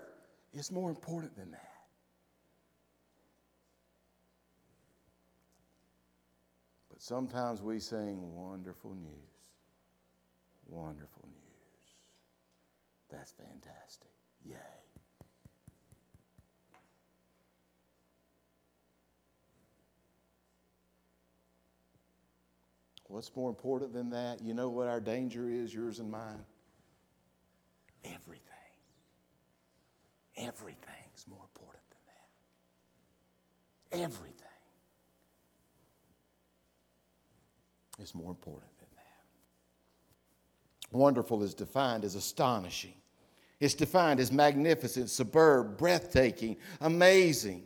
[0.53, 1.61] is more important than that?
[6.91, 9.13] But sometimes we sing wonderful news.
[10.67, 11.95] Wonderful news.
[13.11, 14.11] That's fantastic.
[14.45, 14.57] Yay.
[23.07, 24.41] What's more important than that?
[24.41, 26.45] You know what our danger is, yours and mine?
[28.05, 28.43] Everything.
[30.37, 32.01] Everything's more important than
[33.91, 34.05] that.
[34.05, 34.47] Everything
[38.01, 39.03] is more important than that.
[40.97, 42.95] Wonderful is defined as astonishing.
[43.61, 47.63] It's defined as magnificent, superb, breathtaking, amazing.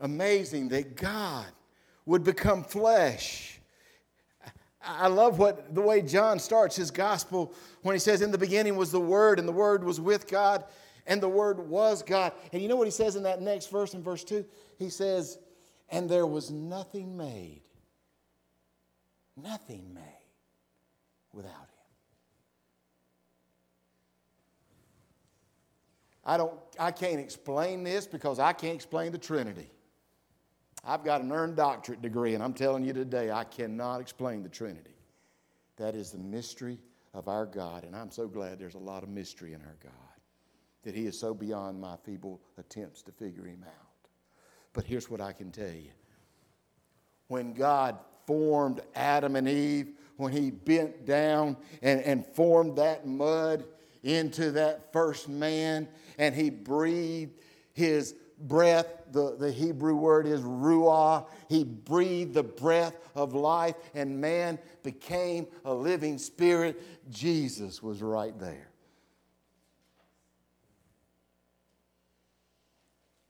[0.00, 1.46] Amazing that God
[2.04, 3.55] would become flesh.
[4.86, 8.76] I love what the way John starts his gospel when he says, In the beginning
[8.76, 10.64] was the Word, and the Word was with God,
[11.06, 12.32] and the Word was God.
[12.52, 14.44] And you know what he says in that next verse, in verse 2?
[14.78, 15.38] He says,
[15.88, 17.62] And there was nothing made,
[19.36, 20.02] nothing made
[21.32, 21.76] without him.
[26.24, 29.70] I don't I can't explain this because I can't explain the Trinity.
[30.88, 34.48] I've got an earned doctorate degree, and I'm telling you today, I cannot explain the
[34.48, 34.94] Trinity.
[35.78, 36.78] That is the mystery
[37.12, 39.92] of our God, and I'm so glad there's a lot of mystery in our God,
[40.84, 44.10] that He is so beyond my feeble attempts to figure Him out.
[44.72, 45.90] But here's what I can tell you
[47.26, 53.64] when God formed Adam and Eve, when He bent down and, and formed that mud
[54.04, 57.40] into that first man, and He breathed
[57.72, 61.26] His breath, the, the Hebrew word is ruah.
[61.48, 66.82] He breathed the breath of life, and man became a living spirit.
[67.10, 68.70] Jesus was right there.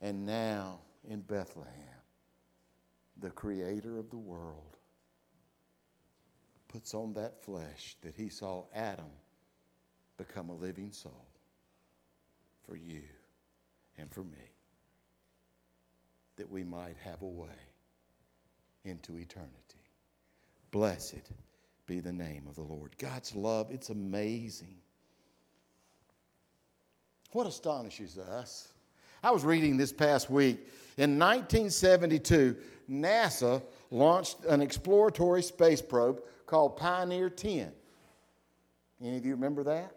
[0.00, 1.72] And now in Bethlehem,
[3.18, 4.76] the creator of the world
[6.68, 9.11] puts on that flesh that he saw Adam
[10.16, 11.26] become a living soul
[12.66, 13.02] for you
[13.96, 14.55] and for me
[16.37, 17.49] that we might have a way
[18.84, 19.51] into eternity.
[20.70, 21.32] Blessed
[21.87, 22.97] be the name of the Lord.
[22.99, 24.76] God's love, it's amazing.
[27.32, 28.68] What astonishes us?
[29.22, 30.68] I was reading this past week.
[30.97, 32.57] In 1972,
[32.91, 37.72] NASA launched an exploratory space probe called Pioneer 10.
[39.03, 39.95] Any of you remember that?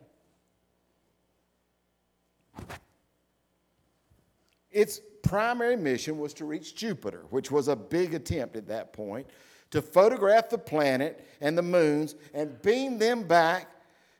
[4.79, 9.27] Its primary mission was to reach Jupiter, which was a big attempt at that point,
[9.71, 13.67] to photograph the planet and the moons and beam them back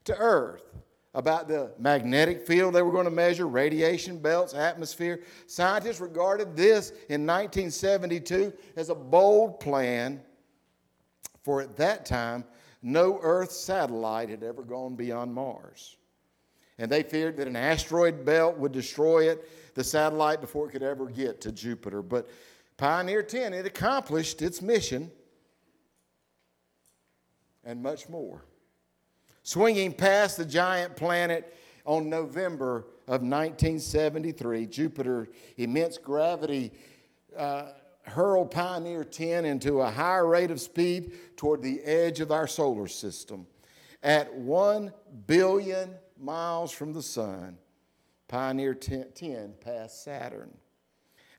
[0.03, 0.65] to Earth.
[1.13, 5.21] About the magnetic field they were going to measure, radiation belts, atmosphere.
[5.47, 10.21] Scientists regarded this in 1972 as a bold plan,
[11.41, 12.43] for at that time,
[12.81, 15.95] no Earth satellite had ever gone beyond Mars.
[16.79, 20.81] And they feared that an asteroid belt would destroy it the satellite before it could
[20.81, 22.01] ever get to Jupiter.
[22.01, 22.29] But
[22.77, 25.11] Pioneer 10, it accomplished its mission.
[27.65, 28.45] and much more.
[29.43, 31.53] Swinging past the giant planet
[31.85, 35.27] on November of 1973, Jupiter's
[35.57, 36.71] immense gravity
[37.37, 37.73] uh,
[38.03, 42.87] hurled Pioneer 10 into a higher rate of speed toward the edge of our solar
[42.87, 43.45] system.
[44.01, 44.93] At 1
[45.27, 47.57] billion miles from the sun,
[48.27, 50.55] Pioneer 10, 10 passed Saturn.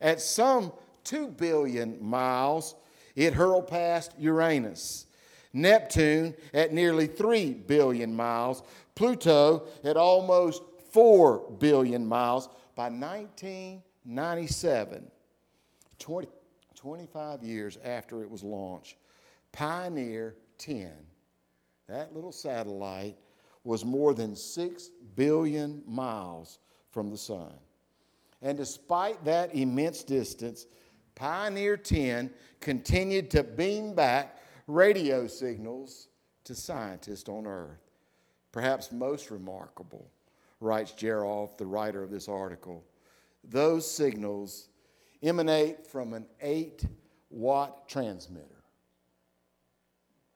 [0.00, 0.72] At some
[1.04, 2.74] 2 billion miles,
[3.14, 5.06] it hurled past Uranus.
[5.52, 8.62] Neptune at nearly 3 billion miles.
[8.94, 10.62] Pluto at almost
[10.92, 12.48] 4 billion miles.
[12.76, 15.10] By 1997,
[15.98, 16.28] 20,
[16.74, 18.96] 25 years after it was launched,
[19.52, 20.92] Pioneer 10,
[21.88, 23.18] that little satellite,
[23.64, 26.58] was more than 6 billion miles
[26.90, 27.52] from the sun.
[28.42, 30.66] And despite that immense distance,
[31.14, 32.30] Pioneer 10
[32.60, 36.08] continued to beam back radio signals
[36.44, 37.90] to scientists on Earth.
[38.52, 40.10] Perhaps most remarkable,
[40.60, 42.84] writes Geroff, the writer of this article,
[43.44, 44.68] those signals
[45.22, 46.84] emanate from an 8
[47.30, 48.46] watt transmitter.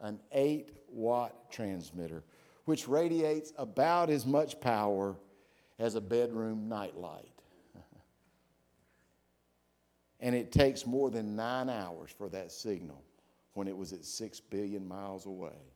[0.01, 2.25] An 8 watt transmitter,
[2.65, 5.17] which radiates about as much power
[5.79, 7.33] as a bedroom nightlight.
[10.21, 13.03] and it takes more than nine hours for that signal
[13.55, 15.73] when it was at six billion miles away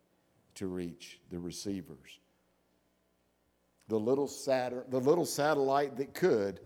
[0.55, 2.21] to reach the receivers.
[3.89, 6.61] The little, Saturn, the little satellite that could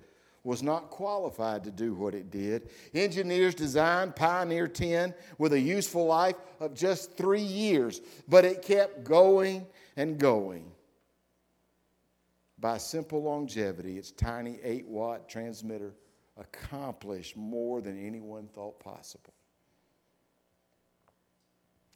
[0.45, 2.69] was not qualified to do what it did.
[2.95, 9.05] Engineers designed Pioneer 10 with a useful life of just three years, but it kept
[9.05, 9.67] going
[9.97, 10.71] and going.
[12.59, 15.95] By simple longevity, its tiny 8 watt transmitter
[16.37, 19.35] accomplished more than anyone thought possible.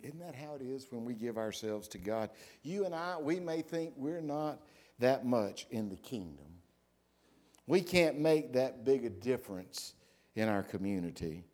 [0.03, 2.31] Isn't that how it is when we give ourselves to God?
[2.63, 4.61] You and I, we may think we're not
[4.99, 6.47] that much in the kingdom.
[7.67, 9.95] We can't make that big a difference
[10.35, 11.45] in our community.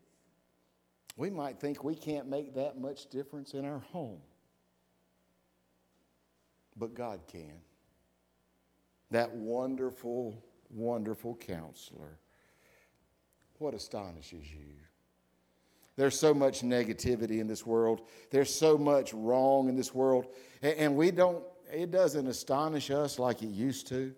[1.16, 4.20] We might think we can't make that much difference in our home.
[6.76, 7.60] But God can.
[9.10, 12.18] That wonderful, wonderful counselor.
[13.58, 14.74] What astonishes you?
[15.96, 18.02] There's so much negativity in this world.
[18.30, 20.26] There's so much wrong in this world.
[20.62, 24.14] And we don't, it doesn't astonish us like it used to.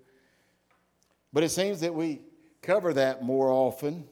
[1.32, 2.22] But it seems that we
[2.62, 4.06] cover that more often.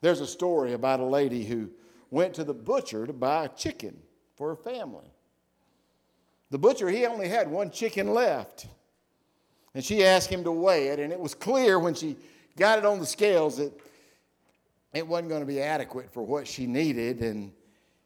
[0.00, 1.70] There's a story about a lady who
[2.10, 3.98] went to the butcher to buy a chicken
[4.34, 5.12] for her family.
[6.50, 8.66] The butcher, he only had one chicken left.
[9.74, 12.16] And she asked him to weigh it, and it was clear when she
[12.56, 13.72] got it on the scales that
[14.92, 17.52] it wasn't going to be adequate for what she needed, and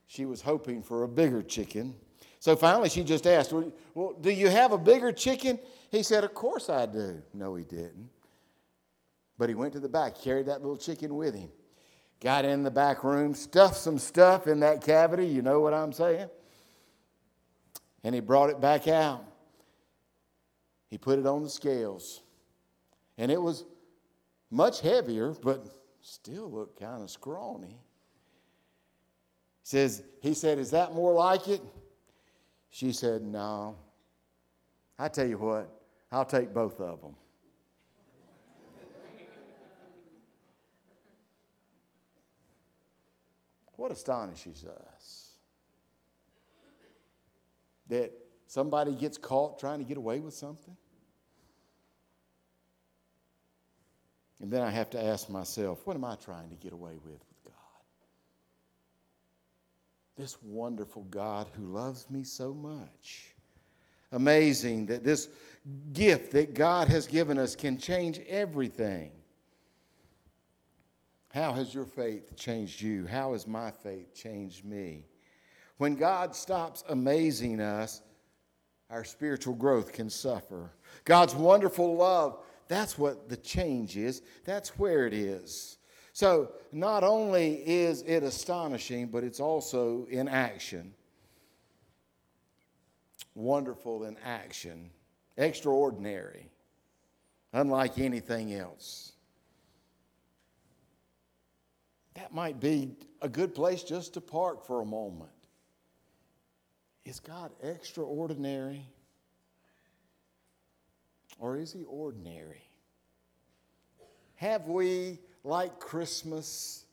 [0.06, 1.94] she was hoping for a bigger chicken.
[2.40, 3.54] So finally, she just asked,
[3.94, 5.60] Well, do you have a bigger chicken?
[5.90, 7.22] He said, Of course I do.
[7.32, 8.10] No, he didn't.
[9.38, 11.50] But he went to the back, carried that little chicken with him,
[12.20, 15.26] got in the back room, stuffed some stuff in that cavity.
[15.26, 16.28] You know what I'm saying?
[18.04, 19.24] And he brought it back out.
[20.90, 22.22] He put it on the scales.
[23.16, 23.64] And it was
[24.50, 25.66] much heavier, but
[26.02, 27.78] still looked kind of scrawny.
[29.62, 31.62] Says, he said, Is that more like it?
[32.70, 33.76] She said, No.
[34.98, 35.68] I tell you what,
[36.10, 37.14] I'll take both of them.
[43.82, 45.21] what astonishes us?
[47.88, 48.12] That
[48.46, 50.76] somebody gets caught trying to get away with something?
[54.40, 57.12] And then I have to ask myself, what am I trying to get away with
[57.12, 57.54] with God?
[60.16, 63.34] This wonderful God who loves me so much.
[64.10, 65.28] Amazing that this
[65.92, 69.12] gift that God has given us can change everything.
[71.32, 73.06] How has your faith changed you?
[73.06, 75.06] How has my faith changed me?
[75.82, 78.02] When God stops amazing us,
[78.88, 80.70] our spiritual growth can suffer.
[81.04, 85.78] God's wonderful love that's what the change is, that's where it is.
[86.12, 90.94] So, not only is it astonishing, but it's also in action.
[93.34, 94.88] Wonderful in action,
[95.36, 96.48] extraordinary,
[97.52, 99.14] unlike anything else.
[102.14, 105.41] That might be a good place just to park for a moment.
[107.04, 108.86] Is God extraordinary?
[111.42, 112.62] or is he ordinary?
[114.36, 116.84] Have we, like Christmas,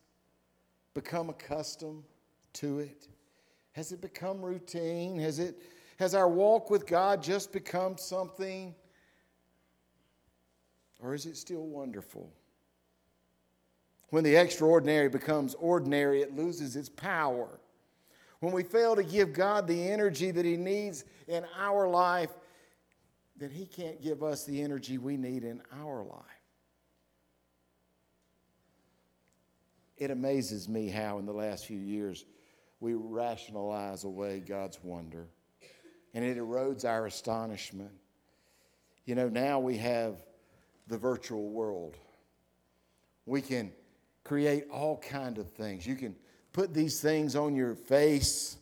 [0.95, 2.03] become accustomed
[2.53, 3.07] to it?
[3.73, 5.19] Has it become routine?
[5.19, 5.61] Has, it,
[5.97, 8.73] has our walk with God just become something?
[10.99, 12.33] Or is it still wonderful?
[14.09, 17.59] When the extraordinary becomes ordinary, it loses its power.
[18.39, 22.29] When we fail to give God the energy that He needs in our life,
[23.35, 26.23] then He can't give us the energy we need in our life.
[29.97, 32.25] It amazes me how, in the last few years,
[32.79, 35.27] we rationalize away God's wonder,
[36.13, 37.91] and it erodes our astonishment.
[39.03, 40.23] You know, now we have
[40.87, 41.97] the virtual world.
[43.25, 43.73] We can
[44.23, 45.85] create all kind of things.
[45.85, 46.15] You can
[46.59, 48.57] put these things on your face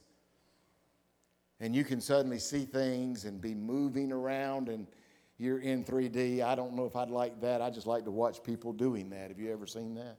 [1.60, 4.86] and you can suddenly see things and be moving around and
[5.40, 6.44] you're in 3D.
[6.44, 7.60] I don't know if I'd like that.
[7.60, 9.30] I just like to watch people doing that.
[9.30, 10.18] Have you ever seen that?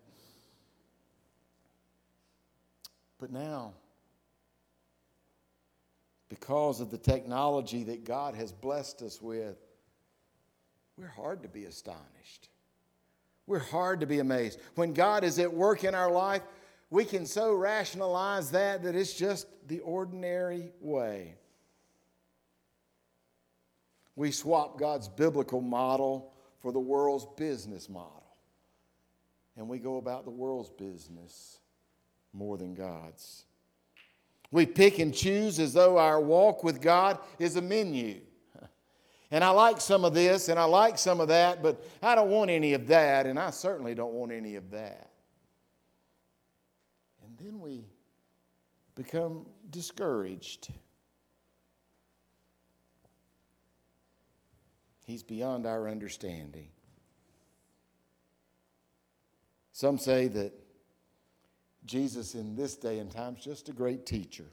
[3.20, 3.74] But now,
[6.28, 9.56] because of the technology that God has blessed us with,
[10.96, 12.48] we're hard to be astonished.
[13.46, 14.58] We're hard to be amazed.
[14.74, 16.42] When God is at work in our life,
[16.90, 21.34] we can so rationalize that that it's just the ordinary way.
[24.16, 28.24] We swap God's biblical model for the world's business model.
[29.56, 31.58] And we go about the world's business
[32.32, 33.44] more than God's.
[34.50, 38.20] We pick and choose as though our walk with God is a menu.
[39.30, 42.30] And I like some of this and I like some of that, but I don't
[42.30, 45.10] want any of that, and I certainly don't want any of that.
[47.40, 47.84] Then we
[48.94, 50.68] become discouraged.
[55.04, 56.68] He's beyond our understanding.
[59.72, 60.52] Some say that
[61.86, 64.44] Jesus in this day and time is just a great teacher.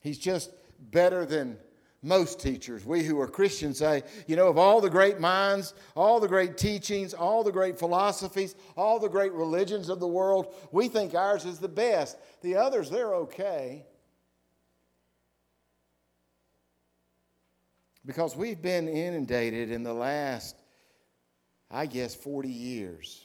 [0.00, 1.56] He's just better than
[2.02, 2.84] most teachers.
[2.84, 6.58] We who are Christians say, you know, of all the great minds, all the great
[6.58, 11.44] teachings, all the great philosophies, all the great religions of the world, we think ours
[11.44, 12.18] is the best.
[12.42, 13.86] The others, they're okay.
[18.04, 20.56] Because we've been inundated in the last,
[21.70, 23.24] I guess, 40 years.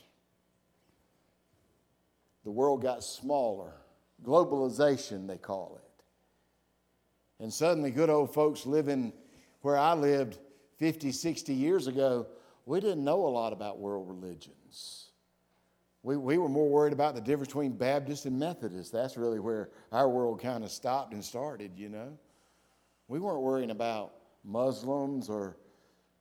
[2.44, 3.74] The world got smaller.
[4.24, 5.87] Globalization, they call it.
[7.40, 9.14] And suddenly, good old folks living
[9.62, 10.40] where I lived
[10.78, 12.28] 50, 60 years ago,
[12.66, 15.12] we didn't know a lot about world religions.
[16.04, 18.92] We, we were more worried about the difference between Baptist and Methodist.
[18.92, 22.18] That's really where our world kind of stopped and started, you know.
[23.08, 24.14] We weren't worrying about
[24.44, 25.58] Muslims or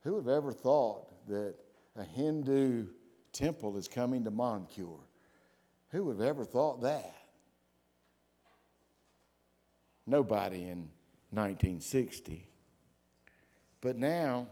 [0.03, 1.55] who would have ever thought that
[1.97, 2.87] a Hindu
[3.37, 5.05] temple is coming to Moncure?
[5.91, 7.15] Who would have ever thought that?
[10.07, 10.89] Nobody in
[11.37, 12.49] 1960.
[13.81, 14.49] But now,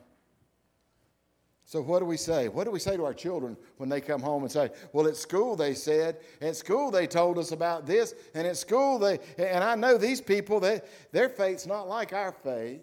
[1.67, 2.49] so what do we say?
[2.49, 5.17] What do we say to our children when they come home and say, Well, at
[5.17, 9.65] school they said, at school they told us about this, and at school they, and
[9.65, 12.83] I know these people, that their faith's not like our faith.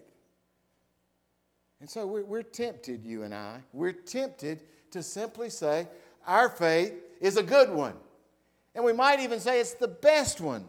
[1.79, 5.87] And so we're, we're tempted, you and I, we're tempted to simply say,
[6.25, 7.93] Our faith is a good one.
[8.73, 10.67] And we might even say it's the best one,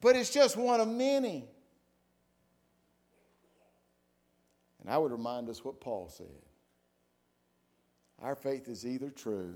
[0.00, 1.48] but it's just one of many.
[4.80, 6.26] And I would remind us what Paul said
[8.20, 9.54] our faith is either true,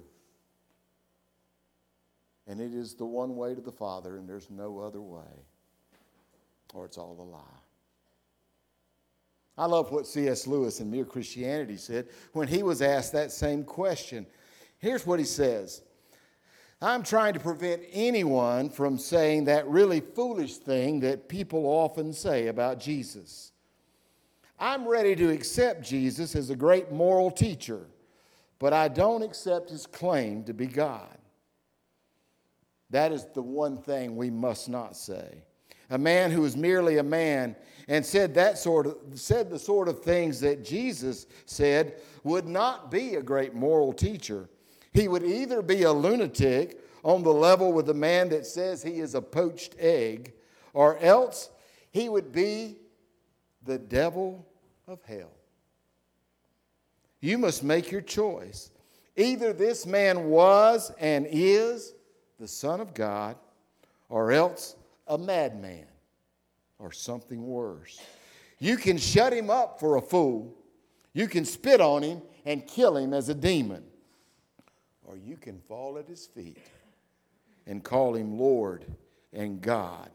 [2.47, 5.47] and it is the one way to the Father, and there's no other way,
[6.73, 7.63] or it's all a lie.
[9.59, 10.47] I love what C.S.
[10.47, 14.27] Lewis in Mere Christianity said when he was asked that same question.
[14.79, 15.83] Here's what he says
[16.81, 22.49] I'm trying to prevent anyone from saying that really foolish thing that people often say
[22.49, 23.52] about Jesus.
[24.63, 27.81] I'm ready to accept Jesus as a great moral teacher,
[28.61, 31.19] but I don't accept his claim to be God.
[32.91, 35.43] That is the one thing we must not say.
[35.91, 37.57] A man who is merely a man
[37.89, 42.89] and said that sort of said the sort of things that Jesus said would not
[42.89, 44.49] be a great moral teacher.
[44.93, 49.01] He would either be a lunatic on the level with the man that says he
[49.01, 50.35] is a poached egg,
[50.73, 51.51] or else
[51.91, 52.77] he would be
[53.65, 54.47] the devil
[54.93, 55.33] of hell.
[57.21, 58.71] You must make your choice.
[59.17, 61.95] Either this man was and is
[62.39, 63.37] the Son of God,
[64.09, 64.77] or else
[65.07, 65.87] a madman,
[66.79, 68.01] or something worse.
[68.59, 70.55] You can shut him up for a fool,
[71.13, 73.85] you can spit on him and kill him as a demon,
[75.05, 76.59] or you can fall at his feet
[77.67, 78.85] and call him Lord
[79.33, 80.11] and God.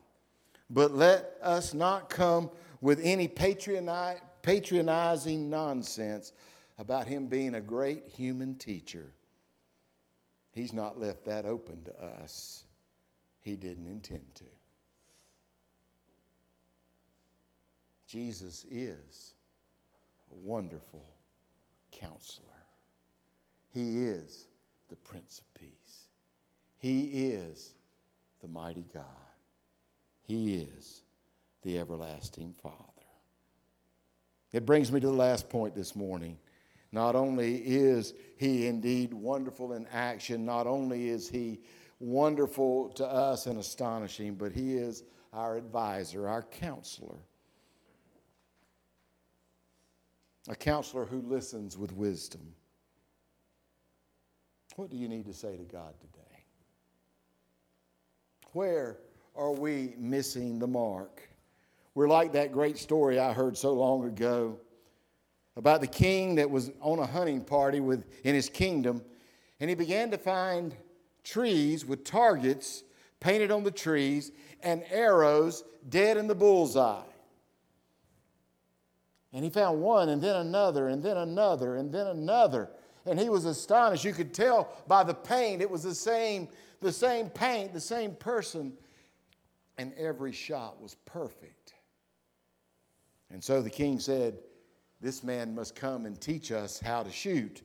[0.69, 2.49] But let us not come
[2.81, 6.31] with any patroni- patronizing nonsense
[6.77, 9.11] about him being a great human teacher.
[10.53, 12.63] He's not left that open to us.
[13.41, 14.45] He didn't intend to.
[18.07, 19.33] Jesus is
[20.31, 21.03] a wonderful
[21.91, 22.47] counselor.
[23.73, 24.47] He is
[24.87, 26.07] the Prince of Peace.
[26.77, 27.01] He
[27.31, 27.73] is
[28.41, 29.03] the mighty God.
[30.21, 31.01] He is
[31.63, 32.96] the everlasting Father.
[34.53, 36.37] It brings me to the last point this morning.
[36.91, 41.59] Not only is he indeed wonderful in action, not only is he
[41.99, 45.03] wonderful to us and astonishing, but he is
[45.33, 47.17] our advisor, our counselor.
[50.47, 52.53] A counselor who listens with wisdom.
[54.77, 56.45] What do you need to say to God today?
[58.53, 58.97] Where
[59.35, 61.21] are we missing the mark?
[61.97, 64.59] We're like that great story I heard so long ago
[65.55, 69.01] about the king that was on a hunting party with, in his kingdom,
[69.59, 70.75] and he began to find
[71.23, 72.83] trees with targets
[73.19, 77.01] painted on the trees and arrows dead in the bullseye.
[79.33, 82.69] And he found one, and then another, and then another, and then another.
[83.07, 84.05] And he was astonished.
[84.05, 86.47] You could tell by the paint, it was the same,
[86.79, 88.73] the same paint, the same person.
[89.79, 91.73] And every shot was perfect.
[93.31, 94.37] And so the king said,
[95.01, 97.61] This man must come and teach us how to shoot.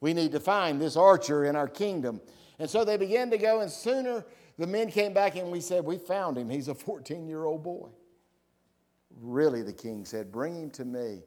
[0.00, 2.20] We need to find this archer in our kingdom.
[2.58, 4.24] And so they began to go, and sooner
[4.58, 6.48] the men came back and we said, We found him.
[6.48, 7.88] He's a 14 year old boy.
[9.20, 11.22] Really, the king said, Bring him to me.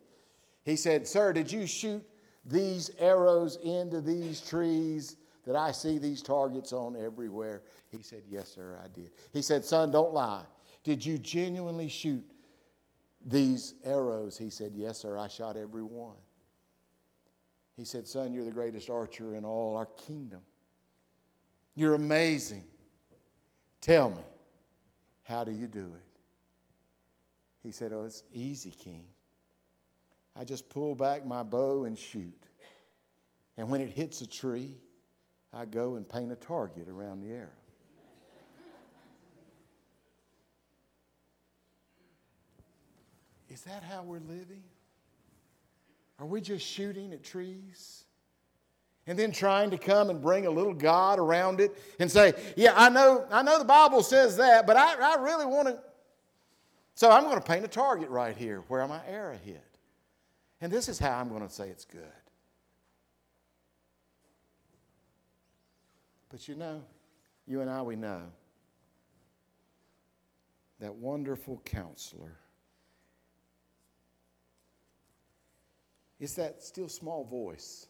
[0.64, 2.04] He said, Sir, did you shoot
[2.46, 7.64] these arrows into these trees that I see these targets on everywhere?
[7.90, 9.12] He said, Yes, sir, I did.
[9.32, 10.44] He said, Son, don't lie.
[10.84, 12.24] Did you genuinely shoot
[13.26, 14.38] these arrows?
[14.38, 16.18] He said, Yes, sir, I shot every one.
[17.76, 20.42] He said, Son, you're the greatest archer in all our kingdom.
[21.76, 22.66] You're amazing.
[23.82, 24.24] Tell me,
[25.24, 26.20] how do you do it?
[27.64, 29.06] He said, Oh, it's easy, King.
[30.36, 32.48] I just pull back my bow and shoot.
[33.58, 34.78] And when it hits a tree,
[35.54, 37.59] I go and paint a target around the arrow.
[43.60, 44.64] Is that how we're living?
[46.18, 48.06] Are we just shooting at trees?
[49.06, 52.72] And then trying to come and bring a little God around it and say, Yeah,
[52.74, 55.78] I know, I know the Bible says that, but I, I really want to.
[56.96, 59.62] So I'm going to paint a target right here where my arrow hit.
[60.62, 62.00] And this is how I'm going to say it's good.
[66.30, 66.82] But you know,
[67.46, 68.22] you and I, we know
[70.80, 72.38] that wonderful counselor
[76.20, 77.88] is that still small voice.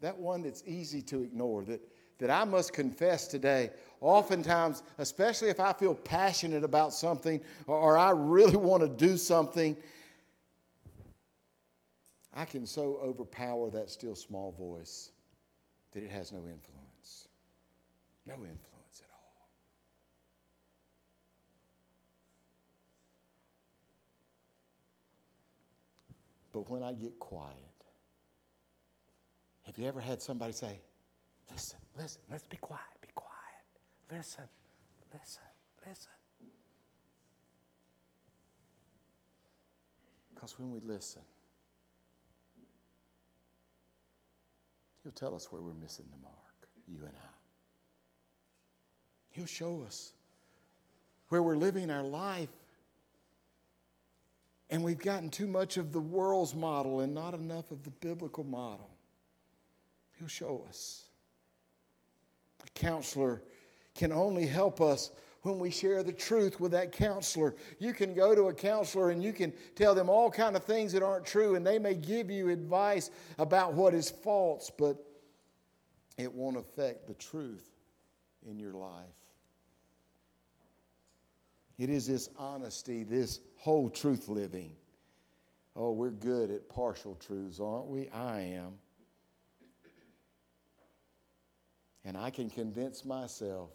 [0.00, 1.80] That one that's easy to ignore, that,
[2.18, 3.70] that I must confess today.
[4.00, 9.16] Oftentimes, especially if I feel passionate about something or, or I really want to do
[9.16, 9.76] something,
[12.34, 15.10] I can so overpower that still small voice
[15.92, 17.28] that it has no influence.
[18.26, 19.48] No influence at all.
[26.52, 27.56] But when I get quiet,
[29.62, 30.80] have you ever had somebody say,
[31.50, 33.30] Listen, listen, let's be quiet, be quiet.
[34.10, 34.44] Listen,
[35.12, 35.42] listen,
[35.86, 36.12] listen.
[40.34, 41.22] Because when we listen,
[45.02, 47.34] He'll tell us where we're missing the mark, you and I.
[49.30, 50.12] He'll show us
[51.28, 52.50] where we're living our life
[54.72, 58.42] and we've gotten too much of the world's model and not enough of the biblical
[58.42, 58.88] model.
[60.18, 61.04] He'll show us.
[62.64, 63.42] A counselor
[63.94, 65.10] can only help us
[65.42, 67.54] when we share the truth with that counselor.
[67.80, 70.94] You can go to a counselor and you can tell them all kind of things
[70.94, 74.96] that aren't true and they may give you advice about what is false, but
[76.16, 77.68] it won't affect the truth
[78.48, 79.21] in your life.
[81.78, 84.76] It is this honesty, this whole truth living.
[85.74, 88.08] Oh, we're good at partial truths, aren't we?
[88.10, 88.74] I am.
[92.04, 93.70] And I can convince myself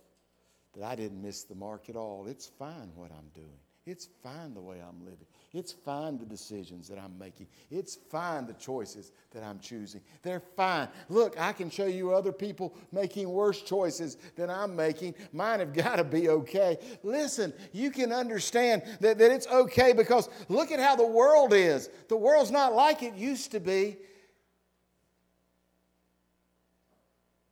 [0.76, 2.28] that I didn't miss the mark at all.
[2.28, 3.60] It's fine what I'm doing.
[3.88, 5.26] It's fine the way I'm living.
[5.54, 7.48] It's fine the decisions that I'm making.
[7.72, 10.02] It's fine the choices that I'm choosing.
[10.24, 10.90] They're fine.
[11.08, 15.16] Look, I can show you other people making worse choices than I'm making.
[15.32, 16.78] Mine have got to be okay.
[17.02, 21.90] Listen, you can understand that, that it's okay because look at how the world is.
[22.10, 23.96] The world's not like it used to be.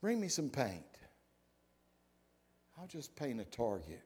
[0.02, 0.84] Bring me some paint.
[2.78, 4.02] I'll just paint a target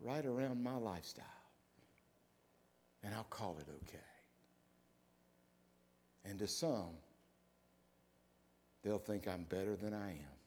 [0.00, 1.24] right around my lifestyle.
[3.02, 3.98] And I'll call it okay.
[6.24, 6.90] And to some,
[8.82, 10.38] they'll think I'm better than I am.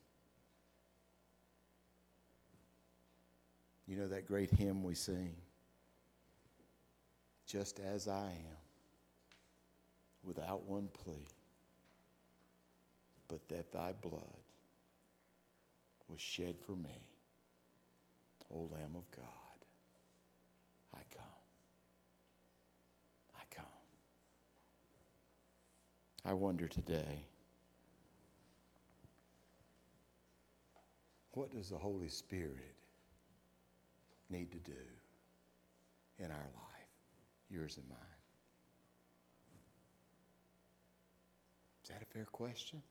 [3.87, 5.33] You know that great hymn we sing?
[7.45, 8.57] Just as I am,
[10.23, 11.27] without one plea,
[13.27, 14.21] but that thy blood
[16.07, 17.07] was shed for me.
[18.53, 19.25] O Lamb of God,
[20.93, 21.23] I come.
[23.35, 23.65] I come.
[26.23, 27.25] I wonder today
[31.31, 32.75] what does the Holy Spirit
[34.29, 34.77] need to do
[36.19, 36.91] in our life,
[37.49, 37.97] yours and mine?
[41.83, 42.81] Is that a fair question?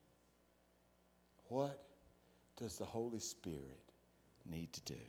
[1.48, 1.85] What
[2.57, 3.81] does the Holy Spirit
[4.51, 5.01] need to do?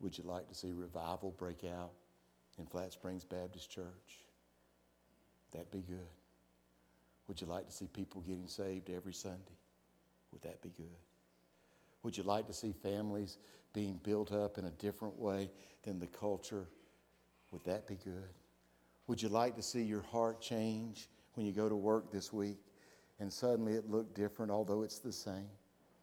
[0.00, 1.92] Would you like to see revival break out
[2.58, 4.24] in Flat Springs Baptist Church?
[5.52, 6.08] That'd be good.
[7.28, 9.58] Would you like to see people getting saved every Sunday?
[10.32, 10.86] Would that be good?
[12.02, 13.38] Would you like to see families
[13.72, 15.50] being built up in a different way
[15.82, 16.68] than the culture?
[17.50, 18.28] Would that be good?
[19.06, 22.58] Would you like to see your heart change when you go to work this week
[23.18, 25.48] and suddenly it look different, although it's the same?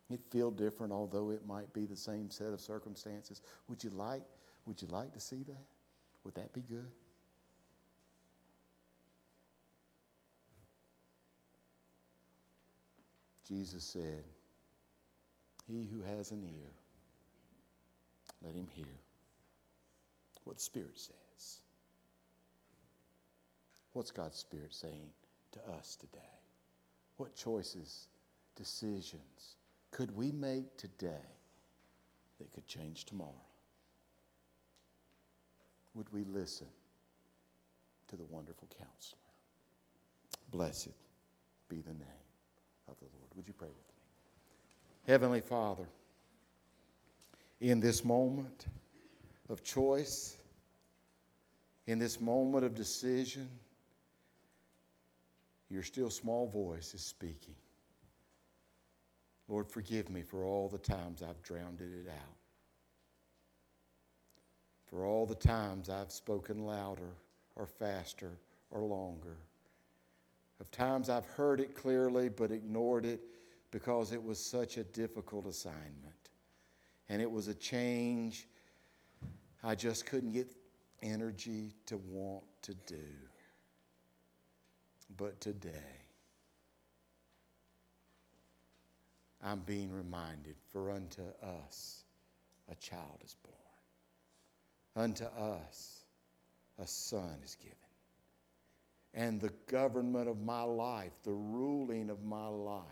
[0.09, 3.41] It feel different, although it might be the same set of circumstances.
[3.67, 4.23] Would you like,
[4.65, 5.65] would you like to see that?
[6.23, 6.91] Would that be good?
[13.47, 14.23] Jesus said,
[15.67, 16.71] He who has an ear,
[18.43, 18.85] let him hear
[20.45, 21.59] what the Spirit says.
[23.91, 25.09] What's God's Spirit saying
[25.51, 26.19] to us today?
[27.17, 28.07] What choices,
[28.55, 29.55] decisions
[29.93, 31.29] could we make today
[32.39, 33.29] that could change tomorrow?
[35.95, 36.67] Would we listen
[38.07, 39.19] to the wonderful counselor?
[40.49, 40.89] Blessed
[41.69, 42.23] be the name
[42.87, 43.29] of the Lord.
[43.35, 43.93] Would you pray with me?
[45.07, 45.87] Heavenly Father,
[47.59, 48.67] in this moment
[49.49, 50.37] of choice,
[51.87, 53.49] in this moment of decision,
[55.69, 57.55] your still small voice is speaking.
[59.47, 62.42] Lord, forgive me for all the times I've drowned it out.
[64.93, 67.15] For all the times I've spoken louder
[67.55, 68.37] or faster
[68.69, 69.37] or longer.
[70.59, 73.21] Of times I've heard it clearly but ignored it
[73.71, 76.29] because it was such a difficult assignment.
[77.09, 78.47] And it was a change
[79.63, 80.53] I just couldn't get
[81.01, 83.07] energy to want to do.
[85.17, 86.03] But today,
[89.43, 92.03] I'm being reminded, for unto us
[92.69, 93.57] a child is born,
[94.95, 96.03] unto us
[96.79, 97.77] a son is given.
[99.13, 102.83] And the government of my life, the ruling of my life,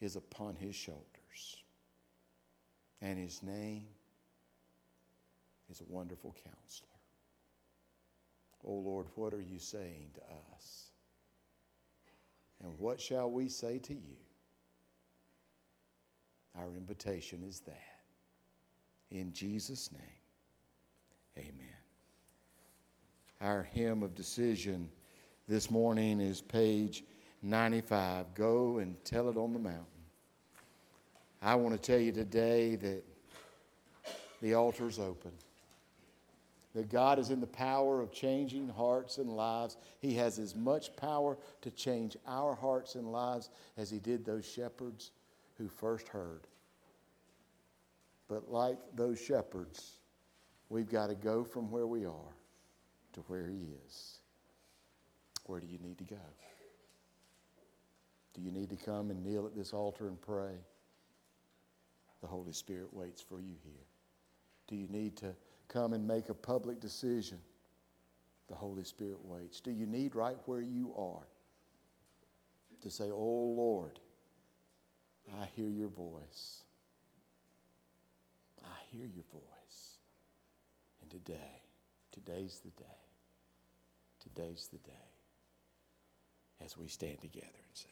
[0.00, 1.56] is upon his shoulders.
[3.00, 3.86] And his name
[5.70, 6.88] is a wonderful counselor.
[8.66, 10.20] Oh Lord, what are you saying to
[10.54, 10.90] us?
[12.62, 14.16] And what shall we say to you?
[16.58, 18.00] Our invitation is that.
[19.10, 20.19] In Jesus' name,
[21.38, 21.54] amen.
[23.40, 24.88] Our hymn of decision
[25.48, 27.04] this morning is page
[27.42, 28.34] 95.
[28.34, 29.84] Go and tell it on the mountain.
[31.42, 33.02] I want to tell you today that
[34.42, 35.32] the altar is open.
[36.74, 39.76] That God is in the power of changing hearts and lives.
[40.00, 44.46] He has as much power to change our hearts and lives as He did those
[44.46, 45.10] shepherds
[45.58, 46.46] who first heard.
[48.28, 49.94] But like those shepherds,
[50.70, 52.34] we've got to go from where we are
[53.12, 54.20] to where He is.
[55.44, 56.16] Where do you need to go?
[58.32, 60.54] Do you need to come and kneel at this altar and pray?
[62.22, 63.86] The Holy Spirit waits for you here.
[64.68, 65.34] Do you need to
[65.68, 67.38] come and make a public decision?
[68.48, 69.60] The Holy Spirit waits.
[69.60, 71.26] Do you need right where you are
[72.82, 73.98] to say, Oh Lord,
[75.40, 76.62] I hear your voice.
[78.62, 79.59] I hear your voice.
[81.10, 81.62] Today,
[82.12, 82.84] today's the day.
[84.20, 85.10] Today's the day
[86.64, 87.90] as we stand together and sing.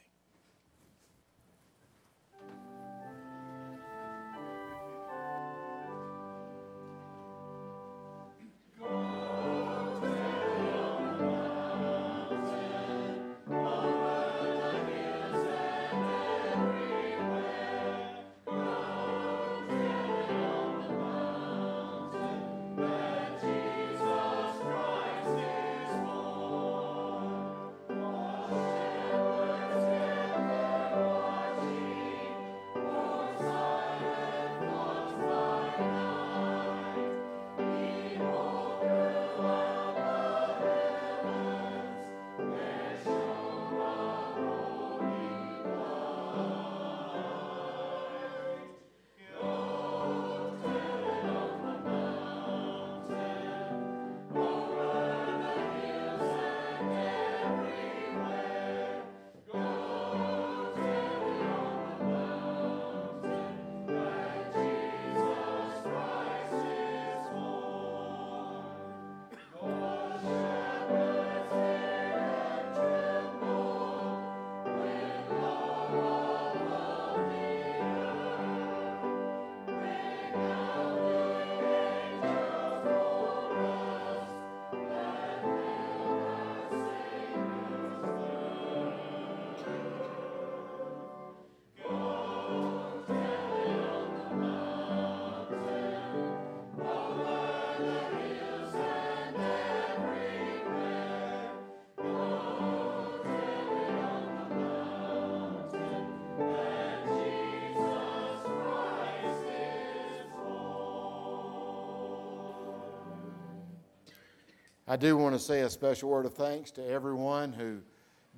[114.91, 117.81] I do want to say a special word of thanks to everyone who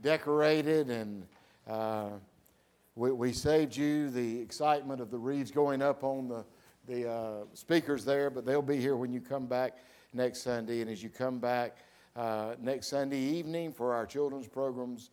[0.03, 1.25] decorated and
[1.69, 2.09] uh,
[2.97, 6.45] we, we, saved you the excitement of the wreaths going up on the,
[6.89, 9.79] the uh, speakers there, but they'll be here when you come back
[10.13, 10.81] next Sunday.
[10.81, 11.77] And as you come back
[12.17, 15.11] uh, next Sunday evening for our children's programs,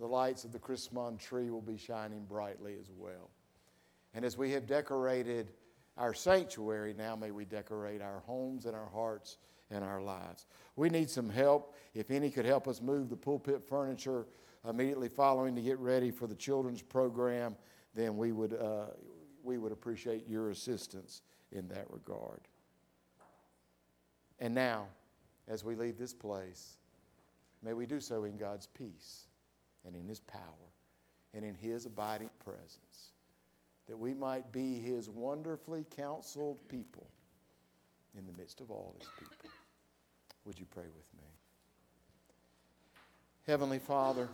[0.00, 3.28] the lights of the Christmas tree will be shining brightly as well.
[4.14, 5.48] And as we have decorated
[5.98, 9.36] our sanctuary, now may we decorate our homes and our hearts
[9.70, 10.46] and our lives.
[10.76, 11.74] We need some help.
[11.94, 14.26] If any could help us move the pulpit furniture
[14.68, 17.56] immediately following to get ready for the children's program,
[17.94, 18.86] then we would, uh,
[19.42, 21.22] we would appreciate your assistance
[21.52, 22.40] in that regard.
[24.40, 24.86] And now,
[25.48, 26.76] as we leave this place,
[27.62, 29.26] may we do so in God's peace
[29.84, 30.42] and in His power
[31.34, 33.12] and in His abiding presence,
[33.86, 37.06] that we might be His wonderfully counseled people
[38.16, 39.50] in the midst of all His people.
[40.48, 41.28] Would you pray with me?
[43.46, 44.30] Heavenly Father,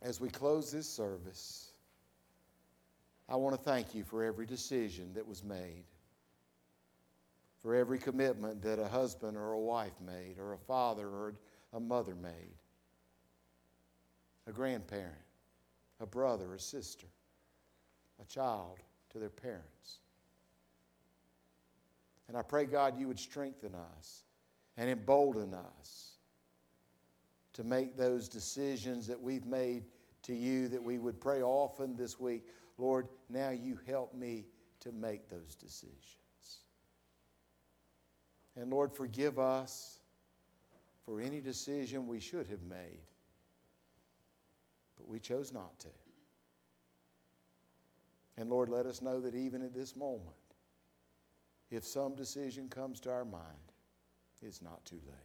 [0.00, 1.72] as we close this service,
[3.28, 5.84] I want to thank you for every decision that was made,
[7.58, 11.34] for every commitment that a husband or a wife made, or a father or
[11.74, 12.56] a mother made,
[14.46, 15.12] a grandparent,
[16.00, 17.08] a brother, a sister,
[18.22, 18.78] a child
[19.10, 19.98] to their parents.
[22.26, 24.22] And I pray, God, you would strengthen us
[24.80, 26.12] and embolden us
[27.52, 29.84] to make those decisions that we've made
[30.22, 32.46] to you that we would pray often this week.
[32.78, 34.46] Lord, now you help me
[34.80, 36.60] to make those decisions.
[38.56, 39.98] And Lord, forgive us
[41.04, 43.02] for any decision we should have made,
[44.96, 45.88] but we chose not to.
[48.38, 50.24] And Lord, let us know that even at this moment,
[51.70, 53.69] if some decision comes to our mind,
[54.42, 55.16] it's not too late.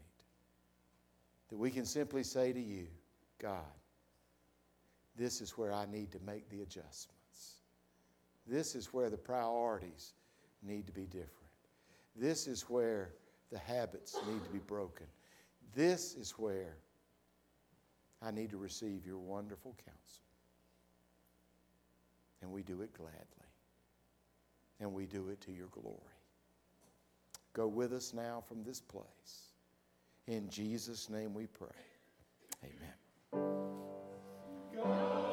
[1.49, 2.87] That we can simply say to you,
[3.39, 3.63] God,
[5.15, 7.61] this is where I need to make the adjustments.
[8.47, 10.13] This is where the priorities
[10.61, 11.29] need to be different.
[12.15, 13.11] This is where
[13.51, 15.07] the habits need to be broken.
[15.73, 16.77] This is where
[18.21, 20.23] I need to receive your wonderful counsel.
[22.41, 23.21] And we do it gladly.
[24.79, 26.14] And we do it to your glory.
[27.55, 29.53] Go with us now from this place.
[30.27, 31.69] In Jesus' name we pray.
[32.65, 32.93] Amen.
[34.75, 35.24] God.